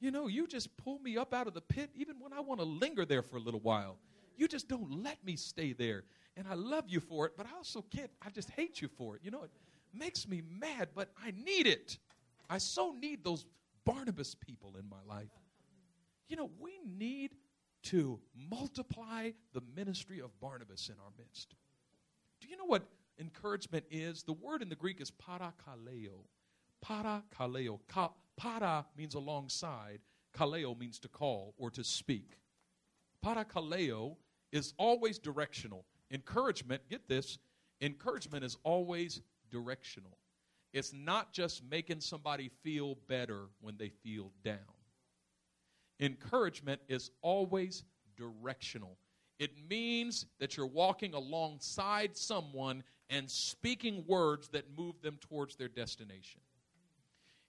[0.00, 2.58] You know, you just pull me up out of the pit even when I want
[2.58, 3.96] to linger there for a little while.
[4.36, 6.02] You just don't let me stay there.
[6.36, 9.14] And I love you for it, but I also can't, I just hate you for
[9.14, 9.22] it.
[9.22, 9.50] You know, it
[9.94, 11.96] makes me mad, but I need it.
[12.50, 13.46] I so need those
[13.84, 15.30] Barnabas people in my life.
[16.28, 17.32] You know, we need
[17.84, 18.18] to
[18.50, 21.54] multiply the ministry of Barnabas in our midst.
[22.40, 22.86] Do you know what
[23.18, 24.22] encouragement is?
[24.22, 26.24] The word in the Greek is parakaleo.
[26.84, 27.78] Parakaleo.
[27.88, 30.00] Ka- para means alongside,
[30.36, 32.38] kaleo means to call or to speak.
[33.24, 34.16] Parakaleo
[34.52, 35.84] is always directional.
[36.10, 37.38] Encouragement, get this,
[37.80, 39.20] encouragement is always
[39.50, 40.18] directional.
[40.72, 44.75] It's not just making somebody feel better when they feel down.
[46.00, 47.84] Encouragement is always
[48.16, 48.96] directional.
[49.38, 55.68] It means that you're walking alongside someone and speaking words that move them towards their
[55.68, 56.40] destination.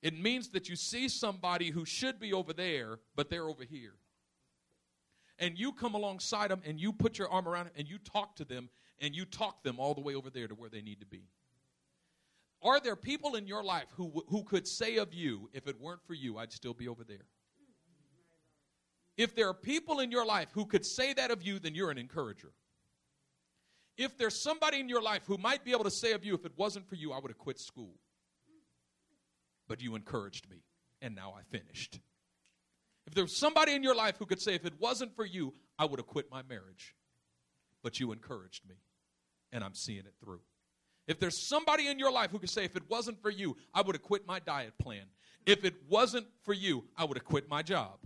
[0.01, 3.93] It means that you see somebody who should be over there, but they're over here.
[5.39, 8.35] And you come alongside them and you put your arm around them and you talk
[8.37, 8.69] to them
[8.99, 11.23] and you talk them all the way over there to where they need to be.
[12.63, 16.03] Are there people in your life who, who could say of you, if it weren't
[16.07, 17.25] for you, I'd still be over there?
[19.18, 21.89] If there are people in your life who could say that of you, then you're
[21.89, 22.51] an encourager.
[23.97, 26.45] If there's somebody in your life who might be able to say of you, if
[26.45, 27.95] it wasn't for you, I would have quit school.
[29.68, 30.57] But you encouraged me,
[31.01, 31.99] and now I finished.
[33.07, 35.86] If there's somebody in your life who could say, if it wasn't for you, I
[35.86, 36.93] would have quit my marriage.
[37.82, 38.76] But you encouraged me,
[39.51, 40.41] and I'm seeing it through.
[41.07, 43.82] If there's somebody in your life who could say, if it wasn't for you, I
[43.82, 45.05] would have quit my diet plan.
[45.45, 47.99] If it wasn't for you, I would have quit my job.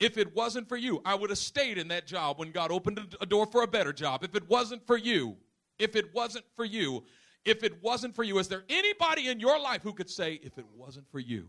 [0.00, 3.16] If it wasn't for you, I would have stayed in that job when God opened
[3.20, 4.22] a door for a better job.
[4.22, 5.36] If it wasn't for you,
[5.78, 7.04] if it wasn't for you,
[7.44, 10.56] if it wasn't for you, is there anybody in your life who could say, if
[10.58, 11.48] it wasn't for you?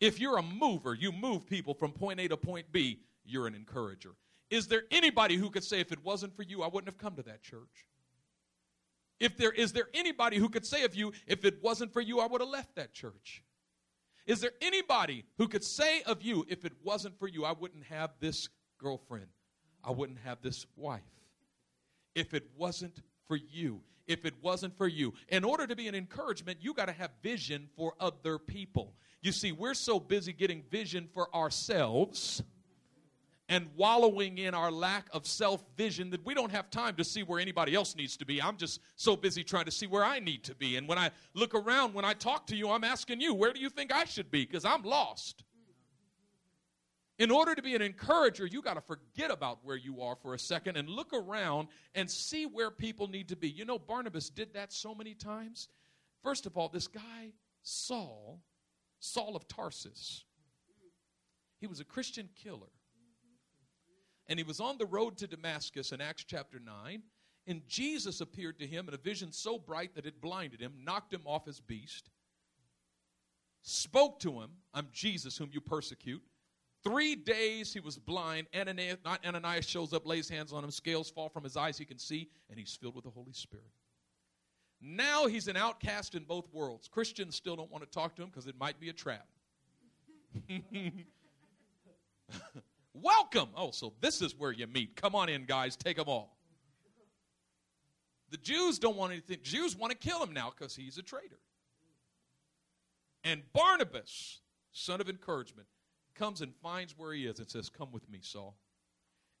[0.00, 3.54] If you're a mover, you move people from point A to point B, you're an
[3.54, 4.10] encourager.
[4.50, 7.14] Is there anybody who could say, if it wasn't for you, I wouldn't have come
[7.16, 7.86] to that church?
[9.20, 12.18] If there is there anybody who could say of you, if it wasn't for you,
[12.18, 13.44] I would have left that church?
[14.26, 17.84] Is there anybody who could say of you, if it wasn't for you, I wouldn't
[17.84, 18.48] have this
[18.78, 19.26] girlfriend?
[19.84, 21.02] I wouldn't have this wife.
[22.14, 25.14] If it wasn't for you, if it wasn't for you.
[25.28, 28.94] In order to be an encouragement, you got to have vision for other people.
[29.22, 32.42] You see, we're so busy getting vision for ourselves
[33.52, 37.22] and wallowing in our lack of self vision that we don't have time to see
[37.22, 38.40] where anybody else needs to be.
[38.40, 40.76] I'm just so busy trying to see where I need to be.
[40.78, 43.60] And when I look around, when I talk to you, I'm asking you, where do
[43.60, 44.46] you think I should be?
[44.46, 45.44] Because I'm lost.
[47.18, 50.32] In order to be an encourager, you got to forget about where you are for
[50.32, 53.50] a second and look around and see where people need to be.
[53.50, 55.68] You know, Barnabas did that so many times.
[56.22, 57.32] First of all, this guy,
[57.62, 58.40] Saul,
[58.98, 60.24] Saul of Tarsus,
[61.60, 62.70] he was a Christian killer.
[64.32, 67.02] And he was on the road to Damascus in Acts chapter 9.
[67.48, 71.12] And Jesus appeared to him in a vision so bright that it blinded him, knocked
[71.12, 72.08] him off his beast,
[73.60, 76.22] spoke to him, I'm Jesus whom you persecute.
[76.82, 78.46] Three days he was blind.
[78.56, 81.84] Ananias, not Ananias shows up, lays hands on him, scales fall from his eyes, he
[81.84, 83.68] can see, and he's filled with the Holy Spirit.
[84.80, 86.88] Now he's an outcast in both worlds.
[86.88, 89.26] Christians still don't want to talk to him because it might be a trap.
[92.94, 93.48] Welcome.
[93.56, 94.96] Oh, so this is where you meet.
[94.96, 95.76] Come on in, guys.
[95.76, 96.36] Take them all.
[98.30, 99.38] The Jews don't want anything.
[99.42, 101.38] Jews want to kill him now because he's a traitor.
[103.24, 104.40] And Barnabas,
[104.72, 105.68] son of encouragement,
[106.14, 108.56] comes and finds where he is and says, Come with me, Saul.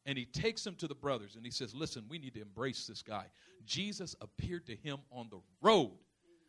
[0.04, 2.86] And he takes him to the brothers and he says, Listen, we need to embrace
[2.86, 3.26] this guy.
[3.64, 5.92] Jesus appeared to him on the road.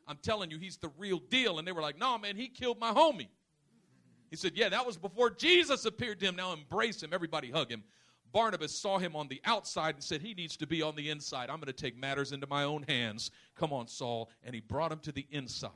[0.08, 1.60] I'm telling you, he's the real deal.
[1.60, 3.30] And they were like, No, man, he killed my homie.
[4.34, 6.36] He said, Yeah, that was before Jesus appeared to him.
[6.36, 7.12] Now embrace him.
[7.14, 7.84] Everybody hug him.
[8.32, 11.52] Barnabas saw him on the outside and said, He needs to be on the inside.
[11.52, 13.30] I'm going to take matters into my own hands.
[13.56, 14.32] Come on, Saul.
[14.44, 15.70] And he brought him to the inside.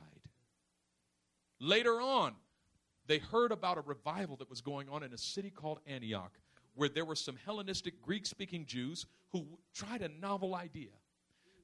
[1.60, 2.34] Later on,
[3.06, 6.32] they heard about a revival that was going on in a city called Antioch,
[6.74, 10.90] where there were some Hellenistic Greek speaking Jews who tried a novel idea.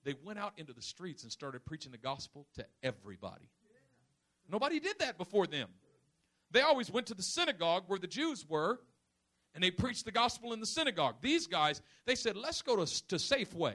[0.05, 3.51] They went out into the streets and started preaching the gospel to everybody.
[4.49, 5.71] Nobody did that before them.
[6.55, 8.79] They always went to the synagogue where the Jews were
[9.55, 11.17] and they preached the gospel in the synagogue.
[11.21, 13.75] These guys, they said, let's go to, to Safeway.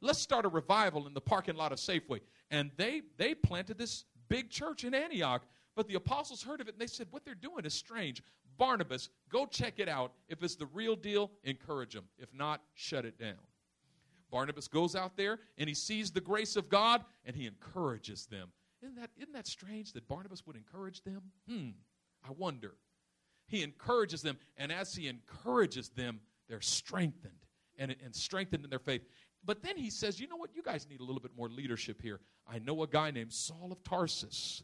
[0.00, 2.20] Let's start a revival in the parking lot of Safeway.
[2.50, 5.42] And they, they planted this big church in Antioch.
[5.76, 8.22] But the apostles heard of it and they said, What they're doing is strange.
[8.58, 10.12] Barnabas, go check it out.
[10.28, 12.04] If it's the real deal, encourage them.
[12.18, 13.36] If not, shut it down.
[14.32, 18.48] Barnabas goes out there and he sees the grace of God and he encourages them.
[18.82, 21.22] Isn't that, isn't that strange that Barnabas would encourage them?
[21.48, 21.70] Hmm,
[22.26, 22.74] I wonder.
[23.46, 27.46] He encourages them, and as he encourages them, they're strengthened
[27.78, 29.02] and, and strengthened in their faith.
[29.44, 30.50] But then he says, You know what?
[30.54, 32.20] You guys need a little bit more leadership here.
[32.48, 34.62] I know a guy named Saul of Tarsus.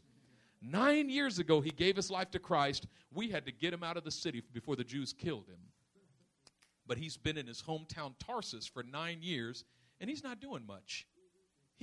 [0.61, 2.87] Nine years ago, he gave his life to Christ.
[3.13, 5.59] We had to get him out of the city before the Jews killed him.
[6.87, 9.65] But he's been in his hometown Tarsus for nine years,
[9.99, 11.05] and he's not doing much.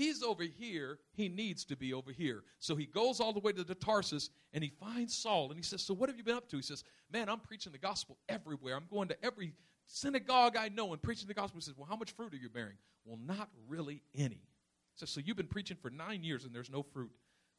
[0.00, 0.98] He's over here.
[1.12, 2.42] He needs to be over here.
[2.58, 5.62] So he goes all the way to the Tarsus and he finds Saul and he
[5.62, 6.56] says, So what have you been up to?
[6.56, 8.76] He says, Man, I'm preaching the gospel everywhere.
[8.76, 9.52] I'm going to every
[9.84, 11.58] synagogue I know and preaching the gospel.
[11.58, 12.78] He says, Well, how much fruit are you bearing?
[13.04, 14.36] Well, not really any.
[14.36, 17.10] He says, So you've been preaching for nine years and there's no fruit.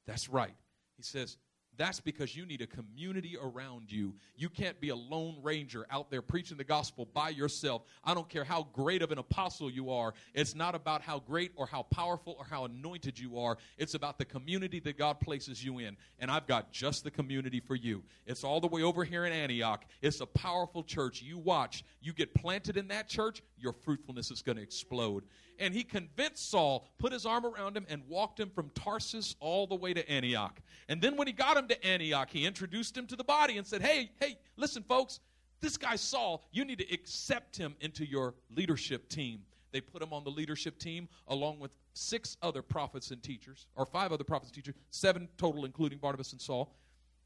[0.07, 0.55] That's right.
[0.97, 1.37] He says,
[1.82, 4.13] that's because you need a community around you.
[4.38, 7.82] You can't be a lone ranger out there preaching the gospel by yourself.
[8.03, 10.13] I don't care how great of an apostle you are.
[10.36, 13.57] It's not about how great or how powerful or how anointed you are.
[13.79, 15.97] It's about the community that God places you in.
[16.19, 18.03] And I've got just the community for you.
[18.27, 19.84] It's all the way over here in Antioch.
[20.03, 21.23] It's a powerful church.
[21.23, 21.84] You watch.
[21.99, 25.23] You get planted in that church, your fruitfulness is going to explode
[25.62, 29.68] and he convinced Saul, put his arm around him, and walked him from Tarsus all
[29.68, 30.59] the way to Antioch.
[30.89, 33.66] And then when he got him to Antioch, he introduced him to the body and
[33.66, 35.20] said, Hey, hey, listen, folks,
[35.62, 39.41] this guy Saul, you need to accept him into your leadership team.
[39.72, 43.86] They put him on the leadership team along with six other prophets and teachers, or
[43.86, 46.76] five other prophets and teachers, seven total, including Barnabas and Saul.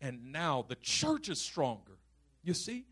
[0.01, 1.93] And now the church is stronger.
[2.43, 2.85] You see?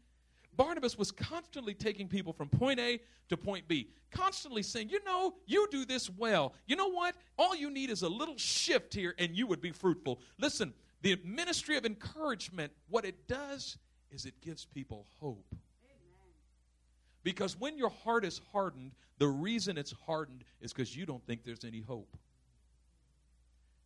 [0.56, 3.00] Barnabas was constantly taking people from point A
[3.30, 6.54] to point B, constantly saying, You know, you do this well.
[6.68, 7.16] You know what?
[7.38, 10.20] All you need is a little shift here and you would be fruitful.
[10.40, 13.78] Listen, the ministry of encouragement, what it does
[14.12, 15.56] is it gives people hope.
[17.24, 21.44] Because when your heart is hardened, the reason it's hardened is because you don't think
[21.44, 22.18] there's any hope.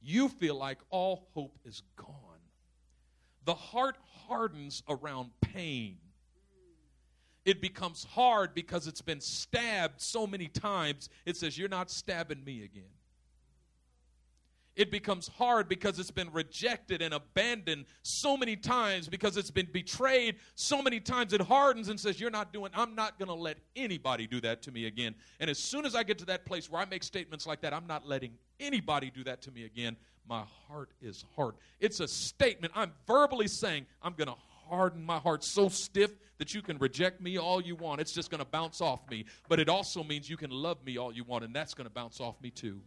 [0.01, 2.15] You feel like all hope is gone.
[3.45, 3.97] The heart
[4.27, 5.97] hardens around pain
[7.47, 11.07] it becomes hard because it's been stabbed so many times.
[11.25, 12.91] It says, You're not stabbing me again.
[14.75, 19.69] It becomes hard because it's been rejected and abandoned so many times, because it's been
[19.71, 21.31] betrayed so many times.
[21.31, 24.61] It hardens and says, You're not doing, I'm not going to let anybody do that
[24.63, 25.15] to me again.
[25.39, 27.73] And as soon as I get to that place where I make statements like that,
[27.73, 29.95] I'm not letting anybody do that to me again.
[30.27, 31.55] My heart is hard.
[31.79, 32.73] It's a statement.
[32.75, 34.35] I'm verbally saying, I'm going to
[34.69, 38.01] harden my heart so stiff that you can reject me all you want.
[38.01, 39.25] It's just going to bounce off me.
[39.49, 41.93] But it also means you can love me all you want, and that's going to
[41.93, 42.81] bounce off me too.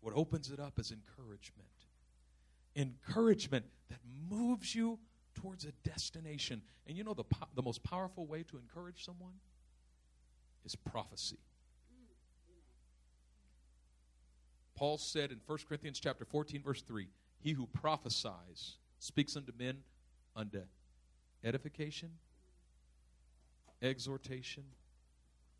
[0.00, 1.68] What opens it up is encouragement.
[2.76, 3.98] Encouragement that
[4.30, 4.98] moves you
[5.34, 6.62] towards a destination.
[6.86, 9.34] And you know the, po- the most powerful way to encourage someone
[10.64, 11.38] is prophecy.
[14.78, 17.08] Paul said in 1 Corinthians chapter 14 verse 3,
[17.40, 19.78] he who prophesies speaks unto men
[20.36, 20.60] unto
[21.42, 22.10] edification,
[23.82, 24.62] exhortation,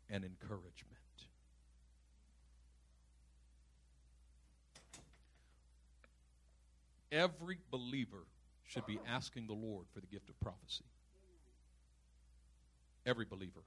[0.09, 0.71] and encouragement.
[7.11, 8.23] Every believer
[8.63, 10.85] should be asking the Lord for the gift of prophecy.
[13.05, 13.63] Every believer.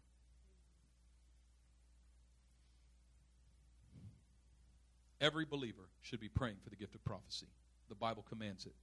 [5.23, 7.47] Every believer should be praying for the gift of prophecy.
[7.89, 8.75] The Bible commands it.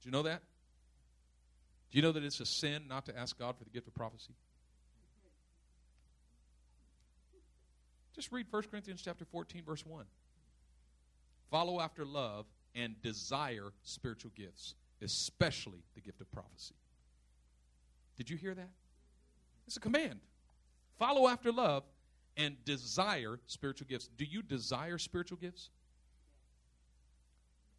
[0.00, 0.40] Do you know that?
[1.90, 3.94] Do you know that it's a sin not to ask God for the gift of
[3.94, 4.32] prophecy?
[8.14, 10.06] Just read 1 Corinthians chapter 14 verse 1.
[11.50, 16.74] Follow after love and desire spiritual gifts, especially the gift of prophecy.
[18.16, 18.70] Did you hear that?
[19.66, 20.20] It's a command.
[20.98, 21.82] Follow after love
[22.40, 24.08] and desire spiritual gifts.
[24.16, 25.68] Do you desire spiritual gifts?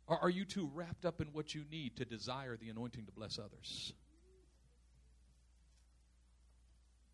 [0.08, 3.12] Or are you too wrapped up in what you need to desire the anointing to
[3.12, 3.94] bless others?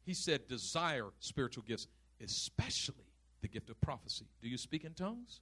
[0.06, 1.88] He said, desire spiritual gifts,
[2.24, 3.06] especially
[3.42, 4.26] the gift of prophecy.
[4.42, 5.42] Do you speak in tongues?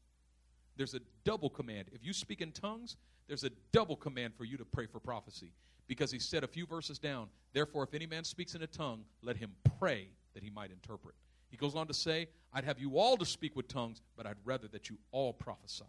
[0.77, 1.87] There's a double command.
[1.91, 2.97] If you speak in tongues,
[3.27, 5.51] there's a double command for you to pray for prophecy.
[5.87, 9.05] Because he said a few verses down, therefore, if any man speaks in a tongue,
[9.21, 11.15] let him pray that he might interpret.
[11.55, 14.35] He goes on to say, I'd have you all to speak with tongues, but I'd
[14.43, 15.85] rather that you all prophesy.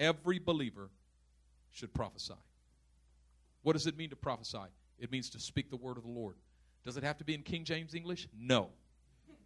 [0.00, 0.90] Every believer
[1.70, 2.34] should prophesy.
[3.62, 4.66] What does it mean to prophesy?
[4.98, 6.34] It means to speak the word of the Lord.
[6.84, 8.26] Does it have to be in King James English?
[8.36, 8.70] No.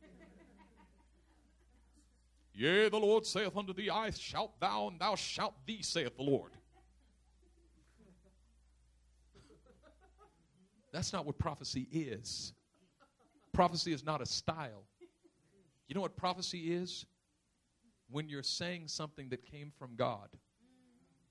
[2.55, 6.23] Yea, the Lord saith unto thee, I shalt thou, and thou shalt thee, saith the
[6.23, 6.53] Lord.
[10.91, 12.55] That's not what prophecy is.
[13.53, 14.85] Prophecy is not a style.
[15.89, 17.05] You know what prophecy is?
[18.11, 20.29] When you're saying something that came from God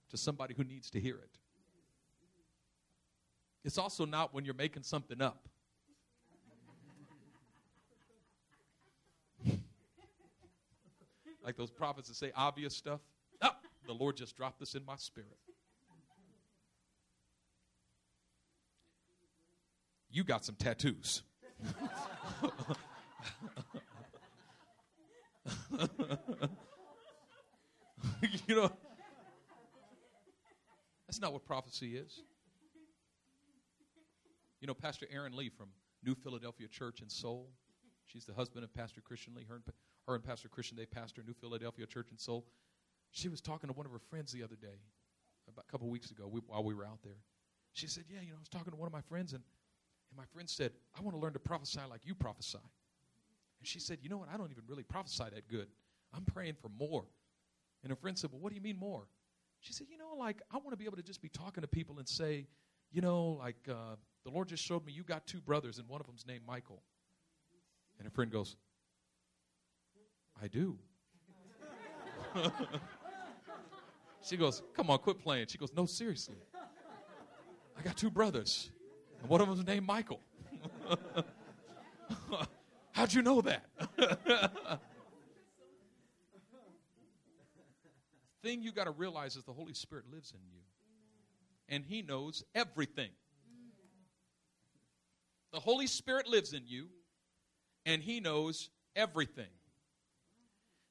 [0.09, 1.37] to somebody who needs to hear it.
[3.63, 5.47] It's also not when you're making something up.
[11.43, 12.99] like those prophets that say obvious stuff.
[13.41, 13.49] Oh,
[13.87, 15.37] the Lord just dropped this in my spirit.
[20.09, 21.23] You got some tattoos.
[28.47, 28.71] you know,
[31.07, 32.21] that's not what prophecy is.
[34.59, 35.69] You know, Pastor Aaron Lee from
[36.03, 37.49] New Philadelphia Church in Seoul,
[38.05, 39.45] she's the husband of Pastor Christian Lee.
[39.47, 39.63] Her and,
[40.07, 42.45] her and Pastor Christian, they pastor New Philadelphia Church in Seoul.
[43.11, 44.79] She was talking to one of her friends the other day,
[45.47, 47.17] about a couple weeks ago, we, while we were out there.
[47.73, 49.43] She said, Yeah, you know, I was talking to one of my friends, and,
[50.11, 52.59] and my friend said, I want to learn to prophesy like you prophesy.
[53.59, 54.27] And she said, You know what?
[54.31, 55.67] I don't even really prophesy that good.
[56.13, 57.05] I'm praying for more.
[57.83, 59.03] And her friend said, Well, what do you mean more?
[59.61, 61.67] She said, You know, like, I want to be able to just be talking to
[61.67, 62.47] people and say,
[62.91, 66.01] You know, like, uh, the Lord just showed me you got two brothers, and one
[66.01, 66.83] of them's named Michael.
[67.97, 68.57] And her friend goes,
[70.41, 70.77] I do.
[74.23, 75.47] she goes, Come on, quit playing.
[75.47, 76.35] She goes, No, seriously.
[77.77, 78.69] I got two brothers,
[79.21, 80.19] and one of them's named Michael.
[82.91, 83.65] How'd you know that?
[88.41, 90.59] thing you got to realize is the Holy Spirit lives in you,
[91.69, 93.11] and He knows everything.
[95.53, 96.87] The Holy Spirit lives in you,
[97.85, 99.49] and He knows everything.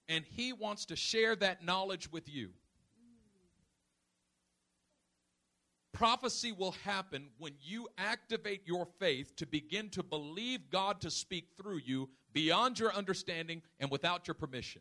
[0.08, 2.50] And He wants to share that knowledge with you.
[6.00, 11.48] Prophecy will happen when you activate your faith to begin to believe God to speak
[11.58, 14.80] through you beyond your understanding and without your permission.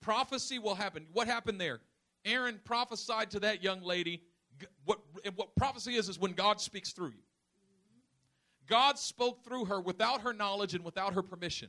[0.00, 1.06] Prophecy will happen.
[1.12, 1.78] What happened there?
[2.24, 4.24] Aaron prophesied to that young lady.
[4.84, 4.98] What,
[5.36, 7.22] what prophecy is, is when God speaks through you.
[8.66, 11.68] God spoke through her without her knowledge and without her permission.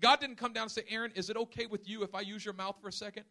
[0.00, 2.44] God didn't come down and say, Aaron, is it okay with you if I use
[2.44, 3.24] your mouth for a second?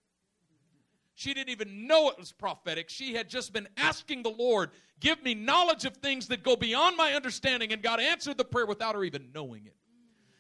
[1.16, 2.90] She didn't even know it was prophetic.
[2.90, 6.98] She had just been asking the Lord, give me knowledge of things that go beyond
[6.98, 9.76] my understanding, and God answered the prayer without her even knowing it.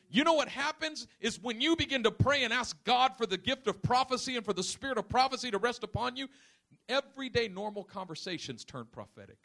[0.09, 3.37] You know what happens is when you begin to pray and ask God for the
[3.37, 6.27] gift of prophecy and for the spirit of prophecy to rest upon you,
[6.89, 9.37] everyday normal conversations turn prophetic.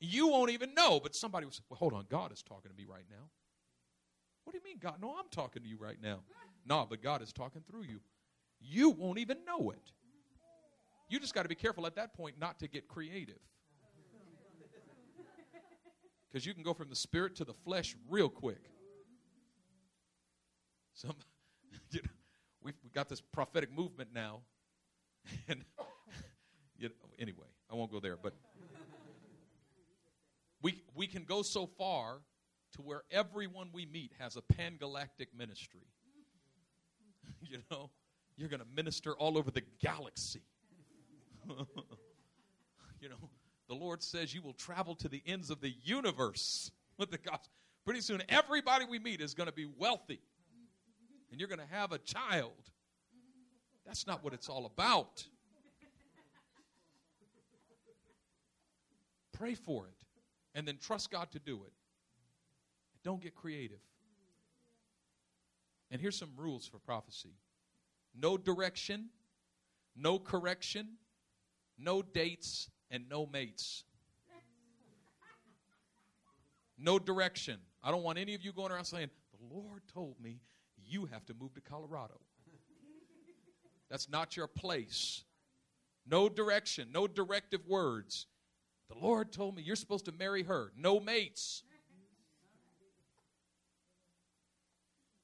[0.00, 2.76] You won't even know, but somebody will say, Well, hold on, God is talking to
[2.76, 3.28] me right now.
[4.44, 4.96] What do you mean, God?
[5.00, 6.18] No, I'm talking to you right now.
[6.66, 8.00] No, but God is talking through you.
[8.62, 9.92] You won't even know it.
[11.08, 13.38] You just got to be careful at that point not to get creative.
[16.30, 18.62] Because you can go from the spirit to the flesh real quick.
[20.94, 21.14] Some,
[21.90, 22.08] you know,
[22.62, 24.40] we've, we've got this prophetic movement now.
[25.48, 25.64] And
[26.78, 28.34] you know, anyway, I won't go there, but
[30.62, 32.22] we, we can go so far
[32.72, 35.86] to where everyone we meet has a pan-galactic ministry.
[37.40, 37.90] you know,
[38.42, 40.42] you're going to minister all over the galaxy.
[43.00, 43.30] you know,
[43.68, 47.52] the Lord says you will travel to the ends of the universe with the gospel.
[47.84, 50.20] Pretty soon, everybody we meet is going to be wealthy
[51.30, 52.50] and you're going to have a child.
[53.86, 55.24] That's not what it's all about.
[59.32, 60.04] Pray for it
[60.56, 61.72] and then trust God to do it.
[63.04, 63.80] Don't get creative.
[65.92, 67.34] And here's some rules for prophecy
[68.14, 69.08] no direction,
[69.96, 70.96] no correction,
[71.78, 73.84] no dates, and no mates.
[76.78, 77.58] No direction.
[77.82, 80.40] I don't want any of you going around saying, The Lord told me
[80.76, 82.20] you have to move to Colorado.
[83.88, 85.24] That's not your place.
[86.06, 88.26] No direction, no directive words.
[88.88, 90.72] The Lord told me you're supposed to marry her.
[90.76, 91.62] No mates.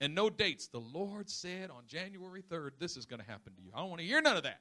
[0.01, 0.69] And no dates.
[0.69, 3.71] The Lord said on January 3rd, this is going to happen to you.
[3.75, 4.61] I don't want to hear none of that.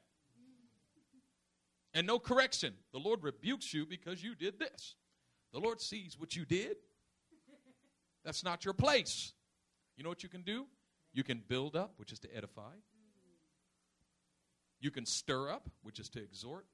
[1.93, 2.73] And no correction.
[2.91, 4.95] The Lord rebukes you because you did this.
[5.53, 6.77] The Lord sees what you did.
[8.25, 9.33] That's not your place.
[9.95, 10.65] You know what you can do?
[11.13, 12.73] You can build up, which is to edify.
[14.79, 16.65] You can stir up, which is to exhort.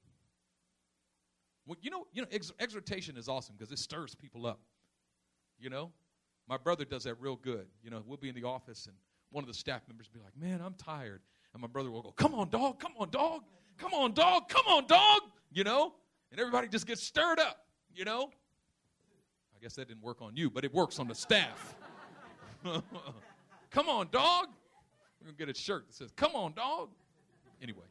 [1.66, 4.60] Well, you know, you know, ex- exhortation is awesome because it stirs people up.
[5.60, 5.92] You know,
[6.48, 7.68] my brother does that real good.
[7.84, 8.96] You know, we'll be in the office and
[9.32, 11.22] one of the staff members will be like, "Man, I'm tired,"
[11.54, 12.80] and my brother will go, "Come on, dog!
[12.80, 13.44] Come on, dog!
[13.78, 14.48] Come on, dog!
[14.48, 15.22] Come on, dog!"
[15.52, 15.94] You know,
[16.32, 17.66] and everybody just gets stirred up.
[17.96, 18.30] You know,
[19.56, 21.76] I guess that didn't work on you, but it works on the staff.
[22.64, 24.48] Come on, dog!
[25.20, 26.90] We're gonna get a shirt that says, "Come on, dog."
[27.62, 27.86] Anyway.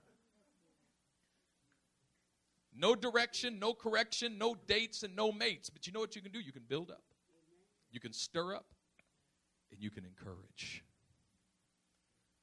[2.75, 5.69] No direction, no correction, no dates, and no mates.
[5.69, 6.41] But you know what you can do?
[6.41, 7.03] You can build up,
[7.93, 8.67] you can stir up,
[9.71, 10.83] and you can encourage.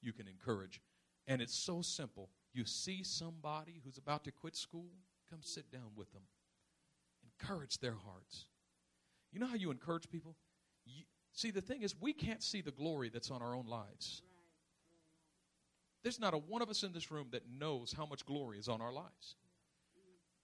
[0.01, 0.79] You can encourage.
[1.27, 2.29] And it's so simple.
[2.53, 4.91] You see somebody who's about to quit school,
[5.29, 6.23] come sit down with them.
[7.23, 8.45] Encourage their hearts.
[9.31, 10.35] You know how you encourage people?
[10.85, 14.21] You, see, the thing is, we can't see the glory that's on our own lives.
[16.03, 18.69] There's not a one of us in this room that knows how much glory is
[18.69, 19.35] on our lives.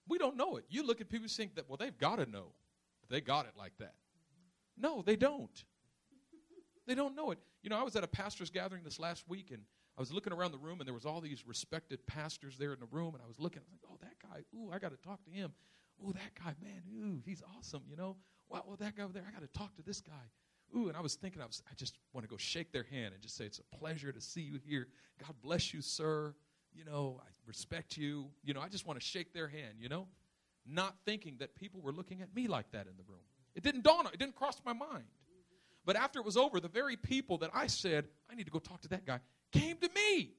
[0.08, 0.64] We don't know it.
[0.68, 2.52] You look at people and think that, well, they've got to know.
[3.08, 3.94] They got it like that.
[4.78, 5.64] No, they don't.
[6.86, 7.38] They don't know it.
[7.62, 9.62] You know, I was at a pastor's gathering this last week, and
[9.96, 12.80] I was looking around the room, and there was all these respected pastors there in
[12.80, 14.90] the room, and I was looking, I was like, oh, that guy, ooh, I got
[14.90, 15.52] to talk to him.
[16.04, 18.16] Ooh, that guy, man, ooh, he's awesome, you know.
[18.48, 20.12] Wow, well, that guy over there, I got to talk to this guy.
[20.76, 23.14] Ooh, and I was thinking, I, was, I just want to go shake their hand
[23.14, 24.88] and just say, it's a pleasure to see you here.
[25.24, 26.34] God bless you, sir.
[26.74, 28.26] You know, I respect you.
[28.44, 30.06] You know, I just want to shake their hand, you know,
[30.66, 33.20] not thinking that people were looking at me like that in the room.
[33.56, 35.04] It didn't dawn, on it didn't cross my mind.
[35.84, 38.58] But after it was over, the very people that I said, I need to go
[38.58, 40.32] talk to that guy, came to me.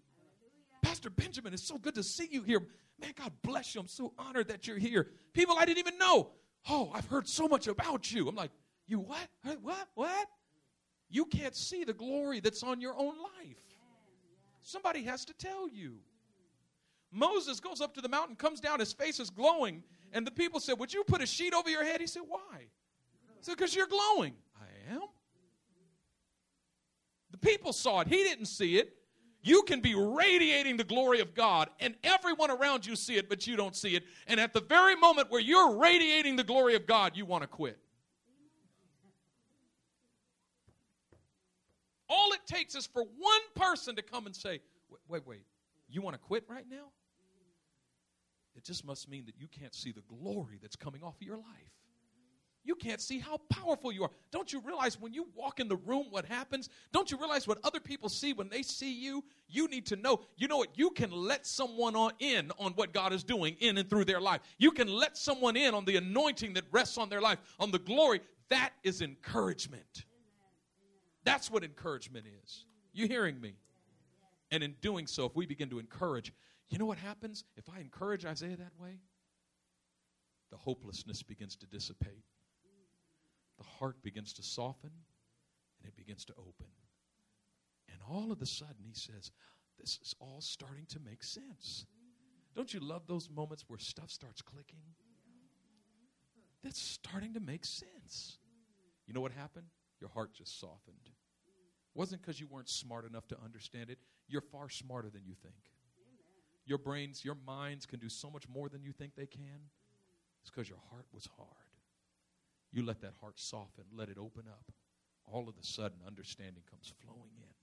[0.83, 2.61] Pastor Benjamin, it's so good to see you here.
[3.01, 3.81] Man, God bless you.
[3.81, 5.07] I'm so honored that you're here.
[5.33, 6.29] People I didn't even know.
[6.69, 8.27] Oh, I've heard so much about you.
[8.27, 8.51] I'm like,
[8.87, 9.27] you what?
[9.61, 9.87] What?
[9.95, 10.27] What?
[11.09, 13.57] You can't see the glory that's on your own life.
[14.61, 15.95] Somebody has to tell you.
[17.11, 20.59] Moses goes up to the mountain, comes down, his face is glowing, and the people
[20.59, 22.01] said, Would you put a sheet over your head?
[22.01, 22.67] He said, Why?
[23.41, 24.33] Said, Because you're glowing.
[24.59, 25.01] I am.
[27.31, 28.93] The people saw it, he didn't see it.
[29.43, 33.47] You can be radiating the glory of God, and everyone around you see it, but
[33.47, 34.03] you don't see it.
[34.27, 37.47] And at the very moment where you're radiating the glory of God, you want to
[37.47, 37.77] quit.
[42.09, 44.59] All it takes is for one person to come and say,
[44.89, 45.43] wait, wait, wait,
[45.89, 46.91] you want to quit right now?
[48.55, 51.37] It just must mean that you can't see the glory that's coming off of your
[51.37, 51.76] life.
[52.67, 54.11] You can't see how powerful you are.
[54.29, 56.67] Don't you realize when you walk in the room what happens?
[56.91, 59.23] Don't you realize what other people see when they see you?
[59.47, 60.19] You need to know.
[60.35, 60.77] You know what?
[60.77, 64.19] You can let someone on in on what God is doing in and through their
[64.19, 64.41] life.
[64.57, 67.79] You can let someone in on the anointing that rests on their life, on the
[67.79, 68.19] glory.
[68.49, 70.03] That is encouragement.
[71.23, 72.65] That's what encouragement is.
[72.91, 73.53] You hearing me?
[74.51, 76.33] And in doing so, if we begin to encourage,
[76.67, 77.45] you know what happens?
[77.55, 78.99] If I encourage Isaiah that way,
[80.51, 82.23] the hopelessness begins to dissipate.
[83.57, 84.91] The heart begins to soften
[85.79, 86.67] and it begins to open.
[87.89, 89.31] And all of a sudden, he says,
[89.79, 91.85] This is all starting to make sense.
[92.55, 94.81] Don't you love those moments where stuff starts clicking?
[96.63, 98.37] That's starting to make sense.
[99.05, 99.67] You know what happened?
[100.01, 101.11] Your heart just softened.
[101.93, 103.99] Wasn't because you weren't smart enough to understand it.
[104.27, 105.55] You're far smarter than you think.
[106.65, 109.69] Your brains, your minds can do so much more than you think they can.
[110.41, 111.66] It's because your heart was hard.
[112.71, 114.71] You let that heart soften, let it open up.
[115.25, 117.53] All of a sudden, understanding comes flowing in.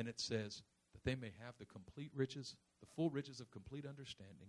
[0.00, 3.84] And it says that they may have the complete riches, the full riches of complete
[3.86, 4.48] understanding,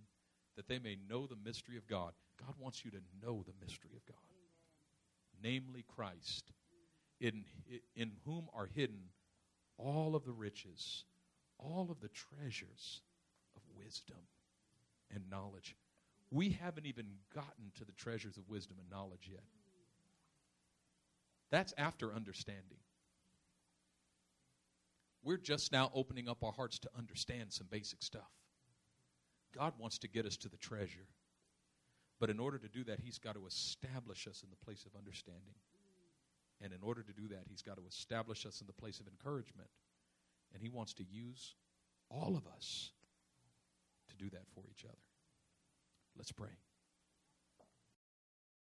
[0.56, 2.14] that they may know the mystery of God.
[2.40, 4.24] God wants you to know the mystery of God
[5.44, 6.52] namely Christ,
[7.20, 7.44] in,
[7.96, 9.10] in whom are hidden
[9.78, 11.04] all of the riches,
[11.60, 13.02] all of the treasures
[13.56, 14.18] of wisdom
[15.14, 15.76] and knowledge.
[16.34, 17.06] We haven't even
[17.36, 19.44] gotten to the treasures of wisdom and knowledge yet.
[21.52, 22.80] That's after understanding.
[25.24, 28.32] We're just now opening up our hearts to understand some basic stuff.
[29.56, 31.06] God wants to get us to the treasure.
[32.20, 34.98] But in order to do that, He's got to establish us in the place of
[34.98, 35.54] understanding.
[36.62, 39.06] And in order to do that, He's got to establish us in the place of
[39.08, 39.70] encouragement.
[40.52, 41.54] And He wants to use
[42.10, 42.90] all of us
[44.10, 45.13] to do that for each other.
[46.18, 46.50] Let's pray.